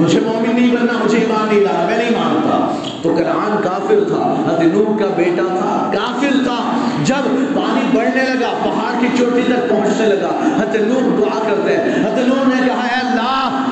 مجھے 0.00 0.20
مومن 0.20 0.60
نہیں 0.60 0.76
بننا، 0.76 0.92
مجھے 1.04 1.18
ایمان 1.18 1.48
نہیں 1.48 1.60
لانا، 1.60 1.86
میں 1.86 1.98
نہیں 1.98 2.10
مانتا۔ 2.10 2.74
تو 3.02 3.14
کنعان 3.14 3.62
کافر 3.64 4.04
تھا، 4.08 4.44
حضرت 4.48 4.74
نوح 4.74 4.98
کا 4.98 5.06
بیٹا 5.16 5.42
تھا، 5.46 5.90
کافر 5.94 6.44
تھا۔ 6.44 6.86
جب 7.04 7.24
پانی 7.54 7.96
بڑھنے 7.96 8.22
لگا، 8.22 8.52
پہاڑ 8.62 9.00
کی 9.00 9.06
چوٹی 9.18 9.40
تک 9.46 9.70
پہنچنے 9.70 10.06
لگا، 10.06 10.56
حضرت 10.56 10.76
نوح 10.80 11.18
دعا 11.18 11.38
کرتے 11.48 11.76
ہیں۔ 11.76 12.06
حضرت 12.06 12.28
نوح 12.28 12.48
نے 12.48 12.66
کہا، 12.66 12.82
اے 12.82 13.06
اللہ، 13.06 13.64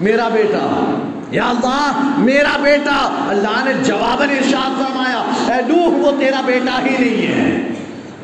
میرا 0.00 0.28
بیٹا، 0.28 0.94
یا 1.30 1.50
اللہ، 1.50 2.14
میرا 2.18 2.56
بیٹا۔ 2.62 3.24
اللہ 3.28 3.64
نے 3.64 3.72
جواباً 3.84 4.30
ارشاد 4.30 4.78
فرمایا، 4.78 5.52
اے 5.54 5.62
نوح، 5.68 6.06
وہ 6.06 6.12
تیرا 6.18 6.40
بیٹا 6.46 6.78
ہی 6.86 6.96
نہیں 6.98 7.26
ہے۔ 7.26 7.68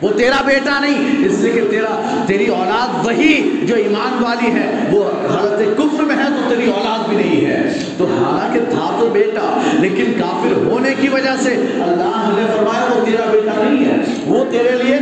وہ 0.05 0.12
تیرا 0.12 0.43
بیٹا 0.47 0.81
نہیں، 0.81 1.27
اس 1.27 1.38
لیے 1.38 1.53
کہ 1.53 1.61
تیرا، 1.71 2.23
تیری 2.27 2.47
اولاد 2.47 3.07
وہی 3.07 3.61
جو 3.62 3.75
ایمان 3.75 4.25
والی 4.25 4.51
ہے، 4.53 4.88
وہ 4.90 5.05
حالت 5.05 5.79
کفر 5.79 6.03
میں 6.03 6.17
ہے 6.17 6.29
تو 6.29 6.55
تیری 6.55 6.71
اولاد 6.71 7.09
بھی 7.09 7.17
نہیں 7.17 7.47
ہے۔ 7.47 7.73
تو 7.99 8.05
حالانکہ 8.05 8.61
تھا 8.71 8.97
تو 9.01 9.07
بیٹا، 9.07 9.61
لیکن 9.81 10.12
کافر 10.19 10.53
ہونے 10.67 10.95
کی 11.01 11.09
وجہ 11.09 11.35
سے 11.43 11.55
اللہ 11.73 12.33
نے 12.37 12.47
فرمایا 12.57 12.85
وہ 12.95 13.05
تیرا 13.05 13.31
بیٹا 13.31 13.62
نہیں 13.62 13.85
ہے۔ 13.85 13.97
وہ 14.27 14.45
تیرے 14.51 14.83
لیے 14.83 14.99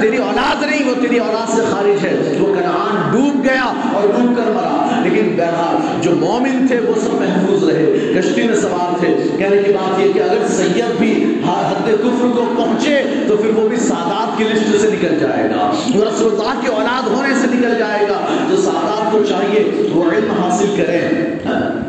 تیری 0.00 0.16
اولاد 0.16 0.62
نہیں، 0.64 0.88
وہ 0.88 0.94
تیری 1.00 1.18
اولاد 1.18 1.50
سے 1.56 1.62
خارج 1.70 2.06
ہے۔ 2.06 2.36
وہ 2.40 2.54
کنعان 2.54 3.10
ڈوب 3.12 3.44
گیا 3.44 3.72
اور 3.92 4.02
ڈوب 4.02 4.36
کر 4.36 4.50
مرا۔ 4.50 4.83
لیکن 5.14 5.36
بہرحال 5.36 5.76
جو 6.00 6.10
مومن 6.10 6.66
تھے 6.66 6.80
وہ 6.80 6.94
سب 7.00 7.14
محفوظ 7.14 7.64
رہے۔ 7.64 8.12
کشتی 8.16 8.42
میں 8.42 8.56
سوار 8.56 8.98
تھے۔ 8.98 9.16
کہنے 9.38 9.56
کی 9.56 9.72
بات 9.72 10.00
یہ 10.00 10.12
کہ 10.12 10.18
اگر 10.18 10.46
سید 10.48 10.98
بھی 10.98 11.40
حد 11.46 11.86
کفر 11.86 12.26
کو 12.36 12.44
پہنچے 12.56 13.02
تو 13.28 13.36
پھر 13.36 13.50
وہ 13.50 13.68
بھی 13.68 13.76
سادات 13.76 14.38
کی 14.38 14.44
لسٹ 14.44 14.80
سے 14.80 14.88
نکل 14.90 15.18
جائے 15.20 15.50
گا۔ 15.50 15.70
وہ 15.94 16.04
رسول 16.04 16.32
اللہ 16.32 16.60
کی 16.60 16.66
اولاد 16.66 17.08
ہونے 17.08 17.28
سے 17.40 17.46
نکل 17.46 17.78
جائے 17.78 18.08
گا۔ 18.08 18.46
جو 18.50 18.56
سادات 18.56 19.12
کو 19.12 19.22
چاہیے 19.28 19.88
وہ 19.92 20.04
علم 20.10 20.42
حاصل 20.42 20.66
کریں۔ 20.76 21.08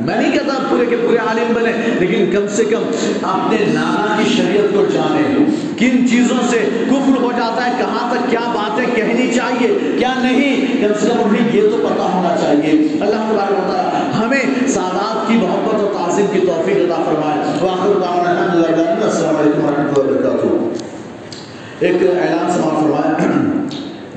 میں 0.06 0.16
نہیں 0.16 0.32
کہتا 0.32 0.58
پورے 0.70 0.86
کے 0.86 0.96
پورے 0.96 1.18
عالم 1.18 1.54
بنے، 1.54 1.72
لیکن 2.00 2.32
کم 2.32 2.48
سے 2.56 2.64
کم 2.64 2.84
اپنے 3.22 3.58
نانا 3.74 4.16
کی 4.18 4.30
شریعت 4.36 4.74
کو 4.74 4.84
جانیں 4.94 5.46
کن 5.78 6.08
چیزوں 6.08 6.38
سے 6.50 6.58
کفر 6.90 7.22
ہو 7.22 7.32
جاتا 7.38 7.66
ہے، 7.66 7.72
کہاں 7.78 8.10
تک 8.12 8.30
کیا 8.30 8.40
باتیں 8.54 8.96
کہنی 8.96 9.28
چاہیے، 9.36 9.68
کیا 9.98 10.14
نہیں؟ 10.22 10.66
کم 10.82 10.94
سے 11.02 11.10
کم 11.10 11.22
انہیں 11.24 11.50
یہ 11.54 11.62
تو 11.62 11.78
پتا 11.78 12.10
ہونا 12.14 12.36
چاہیے۔ 12.42 12.72
اللہ 13.02 13.32
تبارک 13.32 13.60
و 13.60 13.72
تعالی 13.72 14.12
ہمیں 14.20 14.68
سادات 14.68 15.28
کی 15.28 15.34
محبت 15.34 15.82
اور 15.82 15.94
تعظیم 15.94 16.26
کی 16.34 16.40
توفیق 16.40 16.78
عطا 16.78 17.04
فرمائے۔ 17.06 17.40
واخر 17.62 18.00
دعوانا 18.02 18.30
الحمدللہ 18.30 19.04
السلام 19.06 19.36
علیکم 19.36 19.66
ورحمۃ 19.66 19.98
اللہ 19.98 20.00
وبرکاتہ۔ 20.00 21.84
ایک 21.86 21.96
اعلان 21.96 22.52
سماعت 22.52 22.82
فرمایا 22.82 23.32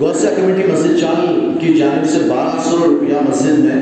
گوسیا 0.01 0.31
کمیٹی 0.37 0.72
مسجد 0.72 1.01
چال 1.01 1.57
کی 1.61 1.72
جانب 1.74 2.11
سے 2.11 2.18
بارہ 2.29 2.62
سو 2.62 2.77
روپیہ 2.79 3.14
مسجد 3.29 3.59
میں 3.59 3.81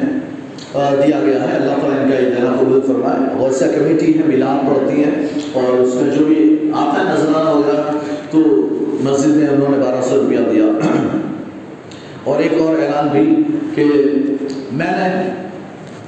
دیا 0.77 1.21
گیا 1.27 1.51
ہے۔ 1.51 1.57
اللہ 1.57 1.73
تعالیٰ 1.81 2.05
ان 2.05 2.11
کا 2.11 2.19
یہ 2.19 2.31
دینا 2.31 2.57
قبول 2.61 2.81
فرمائے۔ 2.87 3.39
غوثیہ 3.39 3.67
کمیٹی 3.67 4.19
ہے 4.19 4.23
میلاد 4.27 4.67
پڑھتی 4.67 5.05
ہے 5.05 5.27
اور 5.53 5.79
اس 5.79 5.95
میں 5.95 6.15
جو 6.19 6.25
بھی 6.25 6.71
آتا 6.75 7.01
ہے 7.01 7.15
نظرانہ 7.15 7.51
وغیرہ، 7.51 7.99
تو 8.31 8.39
مسجد 9.03 9.27
میں 9.27 9.49
انہوں 9.49 9.69
نے 9.71 9.85
بارہ 9.85 10.03
سو 10.03 10.17
روپیہ 10.17 10.39
دیا۔ 10.53 10.65
اور 12.25 12.41
ایک 12.41 12.53
اور 12.61 12.75
اعلان 12.75 13.09
بھی 13.13 13.43
کہ 13.75 13.85
میں 14.73 14.93
نے 14.93 15.31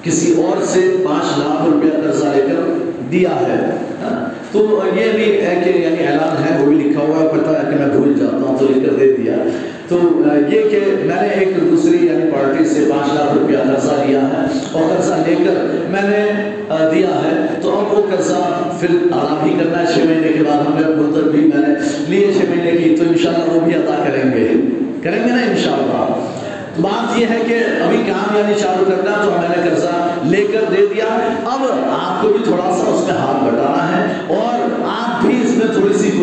کسی 0.02 0.42
اور 0.42 0.62
سے 0.64 0.96
پانچ 1.04 1.38
لاکھ 1.38 1.70
روپیہ 1.70 1.90
قرضہ 1.90 2.26
لے 2.35 2.42
کر 2.42 2.90
دیا 3.12 3.28
ہے۔ 3.28 3.70
ہاں؟ 4.02 4.28
تو 4.52 4.81
یہ 4.96 5.12
بھی 5.12 5.24
ہے 5.24 5.62
کہ 5.64 5.78
یعنی 5.78 6.07
اعلان 6.07 6.44
ہے، 6.44 6.61
وہ 6.61 6.66
بھی 6.66 6.76
لکھا 6.76 7.00
ہوا 7.00 7.22
ہے۔ 7.22 7.28
پتہ 7.28 7.48
ہے 7.48 7.70
کہ 7.70 7.76
میں 7.76 7.87
بھول 7.87 8.12
جاتا 8.18 8.37
ہوں، 8.37 8.59
تو 8.59 8.66
لکھ 8.70 8.87
کر 8.87 8.96
دے 9.00 9.12
دیا۔ 9.12 9.35
تو 9.88 9.98
یہ 10.52 10.68
کہ 10.68 10.81
میں 11.04 11.22
نے 11.22 11.28
ایک 11.28 11.48
دوسری 11.70 12.07
یعنی 12.07 12.31
پارٹی 12.31 12.64
سے 12.64 12.88
پانچ 12.90 13.12
لاکھ 13.14 13.38
روپیہ 13.38 13.57
قرضہ 13.57 13.92
لیا 14.07 14.20
ہے۔ 14.20 14.47
اور 14.78 14.96
قرضہ 14.96 15.14
لے 15.26 15.34
کر 15.34 15.86
میں 15.88 16.02
نے 16.02 16.50
دیا 16.92 17.08
ہے۔ 17.08 17.46
تو 17.62 17.78
اب 17.78 17.98
وہ 17.98 18.16
قرضہ 18.16 18.62
پھر 18.80 18.90
ادا 18.90 19.40
بھی 19.42 19.56
کرنا 19.58 19.80
ہے۔ 19.80 19.86
چھ 19.94 19.98
مہینے 19.98 20.28
کے 20.28 20.44
بعد 20.44 20.56
ہم 20.56 20.72
نے 20.74 21.02
مطلب 21.02 21.24
بھی 21.24 21.40
میں 21.40 21.68
نے 21.68 21.74
لیے 22.08 22.32
چھ 22.32 22.50
مہینے 22.50 22.70
کی۔ 22.70 22.96
تو 22.96 23.04
انشاءاللہ 23.08 23.54
وہ 23.54 23.60
بھی 23.60 23.74
ادا 23.74 24.04
کریں 24.06 24.32
گے۔ 24.32 24.48
کریں 25.02 25.24
گے 25.24 25.30
نا 25.30 25.42
انشاءاللہ؟ 25.50 26.06
بات 26.80 27.18
یہ 27.18 27.26
ہے 27.30 27.38
کہ 27.48 27.54
ابھی 27.84 28.02
کام 28.06 28.36
یعنی 28.36 28.54
چالو 28.54 28.84
کرنا 28.84 29.24
تو 29.24 29.30
میں 29.30 29.56
نے 29.56 29.70
قرضہ 29.70 30.08
لے 30.24 30.46
کر 30.52 30.64
دے 30.76 30.86
دیا۔ 30.94 31.32
اب 31.44 31.62
آپ 31.90 32.22
کو 32.22 32.28
بھی 32.28 32.44
تھوڑا 32.44 32.64
سا 32.64 32.90
اس 32.90 33.08
میں 33.08 33.16
ہاتھ 33.18 33.44
بٹانا 33.44 33.88
ہے۔ 33.88 34.04
اور 34.26 34.58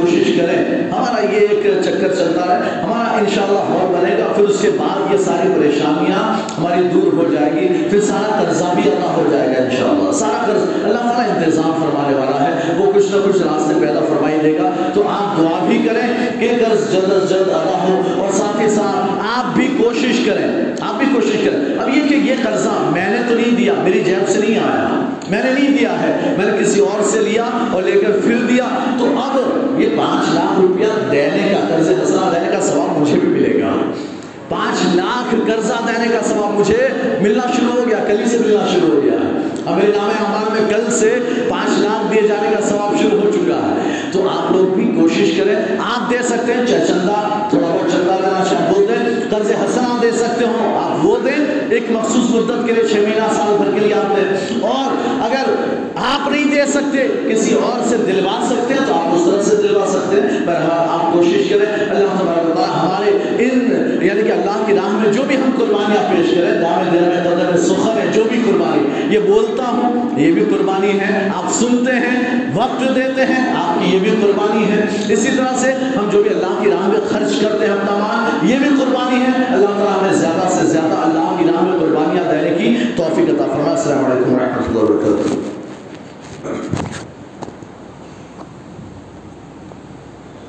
آپ 0.01 0.09
بھی 0.09 0.19
اس 0.19 0.35
میں 0.35 1.51
تھوڑی 1.61 1.79
چکر 1.83 2.13
چلتا 2.13 2.41
رہے 2.47 2.81
ہمارا 2.81 3.17
انشاءاللہ 3.17 3.59
ہال 3.59 3.95
بنے 3.95 4.15
گا۔ 4.17 4.33
پھر 4.35 4.43
اس 4.43 4.59
کے 4.61 4.69
بعد 4.77 5.13
یہ 5.13 5.17
ساری 5.17 5.49
پریشانیاں 5.55 6.33
ہماری 6.57 6.87
دور 6.93 7.13
ہو 7.13 7.33
جائے 7.33 7.51
گی۔ 7.53 7.89
پھر 7.89 8.01
سارا 8.01 8.43
قرضہ 8.43 8.63
بھی 8.75 8.91
ادا 8.91 9.13
ہو 9.17 9.27
جائے 9.31 9.47
گا 9.47 9.63
انشاءاللہ۔ 9.63 10.11
سارا 10.11 10.45
قرض 10.45 10.61
اللہ 10.83 10.97
تعالیٰ 10.97 11.37
انتظام 11.37 11.71
فرمانے 11.71 12.15
والا 12.15 12.47
ہے۔ 12.47 12.75
وہ 12.77 12.91
کچھ 12.91 13.05
نہ 13.11 13.21
کچھ 13.25 13.41
راستے 13.41 13.79
پیدا 13.79 13.99
فرمائی 13.99 14.39
دے 14.43 14.57
گا۔ 14.57 14.71
تو 14.93 15.07
آپ 15.09 15.37
دعا 15.37 15.65
بھی 15.67 15.87
کریں 15.87 16.39
کہ 16.39 16.65
قرض 16.65 16.91
جلد 16.91 17.11
از 17.11 17.29
جلد 17.29 17.47
ادا 17.47 17.87
ہو 17.87 18.01
اور 18.17 18.31
ساتھ 18.31 18.61
ہی 18.61 18.69
ساتھ 18.69 19.19
آپ 19.37 19.55
بھی 19.55 19.67
کوشش 19.77 20.25
کریں۔ 20.25 20.47
آپ 20.81 20.99
بھی 20.99 21.07
کوشش 21.13 21.45
کریں۔ 21.45 21.79
اب 21.79 21.89
یہ 21.89 22.09
کہ 22.09 22.15
یہ 22.15 22.33
قرضہ 22.43 22.69
میں 22.69 23.09
نے 23.09 23.17
تو 23.29 23.35
نہیں 23.35 23.55
دیا، 23.55 23.73
میری 23.83 23.99
جیب 23.99 24.29
سے 24.29 24.39
نہیں 24.39 24.59
آیا۔ 24.59 25.14
میں 25.29 25.43
نے 25.43 25.51
نہیں 25.53 25.77
دیا 25.77 26.01
ہے، 26.01 26.35
میں 26.37 26.45
نے 26.45 26.57
کسی 26.59 26.79
اور 26.79 27.03
سے 27.03 27.19
لیا 27.19 27.45
اور 27.71 27.83
لے 27.83 27.91
کر 27.91 28.11
پھر 28.23 28.35
دیا۔ 28.49 28.63
تو 28.99 29.05
اب 29.05 29.39
یہ 29.81 29.87
پانچ 29.97 30.33
لاکھ 30.33 30.61
روپیہ 30.61 30.87
دینے 31.11 31.53
کا 31.53 31.75
قرض 31.75 31.89
حسنا 31.89 32.31
دینے 32.35 32.51
کا 32.51 32.61
ثواب 32.61 32.97
مجھے 32.97 33.19
بھی 33.19 33.29
ملے 33.29 33.61
گا۔ 33.61 33.91
پانچ 34.49 34.95
لاکھ 34.95 35.35
قرضہ 35.47 35.73
دینے 35.87 36.07
کا 36.07 36.19
سبب 36.23 36.59
مجھے 36.59 36.87
ملنا 37.21 37.43
شروع 37.55 37.71
ہو 37.71 37.83
گیا، 37.87 37.97
کل 38.07 38.19
ہی 38.19 38.29
سے 38.29 38.37
ملنا 38.37 38.67
شروع 38.73 38.95
ہو 38.95 39.01
گیا۔ 39.03 39.39
اب 39.65 39.77
میرے 39.77 39.91
نام 39.95 40.11
اعمال 40.19 40.61
میں 40.61 40.69
کل 40.69 40.91
سے 40.91 41.19
پانچ 41.49 41.79
لاکھ 41.79 42.13
دیے 42.13 42.27
جانے 42.27 42.55
کا 42.55 42.61
سبب 42.61 43.01
شروع 43.01 43.21
ہو 43.21 43.31
چکا 43.31 43.55
ہے۔ 43.55 44.11
تو 44.11 44.29
آپ 44.29 44.51
لوگ 44.51 44.75
بھی 44.75 44.91
کوشش 45.01 45.37
کریں، 45.37 45.55
آپ 45.79 46.11
دے 46.11 46.17
سکتے 46.23 46.53
ہیں 46.53 46.65
چاہے 46.65 46.85
چندہ، 46.87 47.45
تھوڑا 47.49 47.67
بہت 47.67 47.91
چندہ 47.91 48.11
دینا 48.11 48.43
چاہے 48.49 48.69
وہ 48.69 48.87
دیں، 48.87 49.21
قرض 49.29 49.51
حسنا 49.51 49.97
دے 50.01 50.11
سکتے 50.11 50.45
ہو 50.45 50.79
آپ 50.83 51.05
وہ 51.05 51.17
دیں۔ 51.23 51.44
ایک 51.75 51.91
مخصوص 51.91 52.29
مدت 52.29 52.67
کے 52.67 52.71
لیے 52.73 52.87
چھ 52.87 52.95
مہینہ 52.95 53.33
سال 53.35 53.57
بھر 53.57 53.71
کے 53.73 53.79
لیے 53.79 53.93
آپ 53.93 54.15
دیں 54.15 54.59
اور 54.61 54.95
اگر 55.23 55.55
آپ 55.95 56.31
نہیں 56.31 56.45
دے 56.45 56.61
سکتے، 56.71 57.07
کسی 57.29 57.55
اور 57.55 57.87
سے 57.89 57.97
دلوا 57.97 58.45
سکتے 58.49 58.73
ہیں 58.73 58.81
تو 58.87 58.93
آپ 58.93 59.15
اس 59.15 59.21
طرح 59.25 59.55
سے 59.55 59.67
دلوا 59.67 59.87
سکتے 59.87 60.21
ہیں۔ 60.21 60.45
بہرحال 60.45 60.87
آپ 60.89 61.13
کوشش 61.13 61.49
کریں۔ 61.49 61.89
اللہ 61.89 62.19
تبارک 62.19 62.55
تعالیٰ 62.55 62.83
ہمارے 62.83 63.11
ان 63.43 63.59
یعنی 64.01 64.21
کہ 64.23 64.31
اللہ 64.31 64.63
کی 64.65 64.73
راہ 64.73 64.91
میں 64.91 65.13
جو 65.13 65.23
بھی 65.27 65.35
ہم 65.35 65.49
قربانیاں 65.57 66.03
پیش 66.11 66.35
کریں 66.35 66.61
دام 66.61 66.89
دیر 66.93 67.01
میں 67.01 67.23
قدر 67.23 67.51
میں، 67.51 67.61
سخر 67.61 67.97
ہے 67.97 68.05
جو 68.13 68.23
بھی 68.29 68.41
قربانی، 68.45 69.13
یہ 69.13 69.19
بولتا 69.19 69.63
ہوں، 69.63 70.19
یہ 70.19 70.31
بھی 70.31 70.45
قربانی 70.45 70.99
ہے۔ 70.99 71.29
آپ 71.35 71.53
سنتے 71.53 71.91
ہیں، 71.91 72.41
وقت 72.55 72.95
دیتے 72.95 73.25
ہیں، 73.25 73.53
آپ 73.55 73.79
کی 73.79 73.93
یہ 73.93 73.99
بھی 73.99 74.15
قربانی 74.21 74.71
ہے۔ 74.71 75.13
اسی 75.13 75.29
طرح 75.37 75.57
سے 75.57 75.71
ہم 75.71 76.09
جو 76.09 76.23
بھی 76.23 76.29
اللہ 76.29 76.63
کی 76.63 76.69
راہ 76.71 76.87
میں 76.87 76.99
خرچ 77.09 77.41
کرتے 77.41 77.65
ہیں 77.65 77.73
اپنا 77.73 77.97
مال 77.97 78.49
یہ 78.49 78.57
بھی 78.57 78.69
قربانی 78.69 79.21
ہے۔ 79.21 79.53
اللہ 79.53 79.65
تعالیٰ 79.65 80.01
ہمیں 80.01 80.13
زیادہ 80.13 80.49
سے 80.49 80.65
زیادہ 80.65 80.93
اللہ 80.93 81.35
کی 81.39 81.45
راہ 81.45 81.64
میں 81.65 81.79
قربانیاں 81.79 82.23
دینے 82.31 82.55
کی 82.57 82.77
توفیق 82.95 83.29
عطا 83.29 83.45
فرما 83.45 83.71
السلام 83.71 84.05
علیکم 84.05 84.33
ورحمۃ 84.33 84.67
اللہ 84.67 84.79
وبرکاتہ۔ 84.79 85.64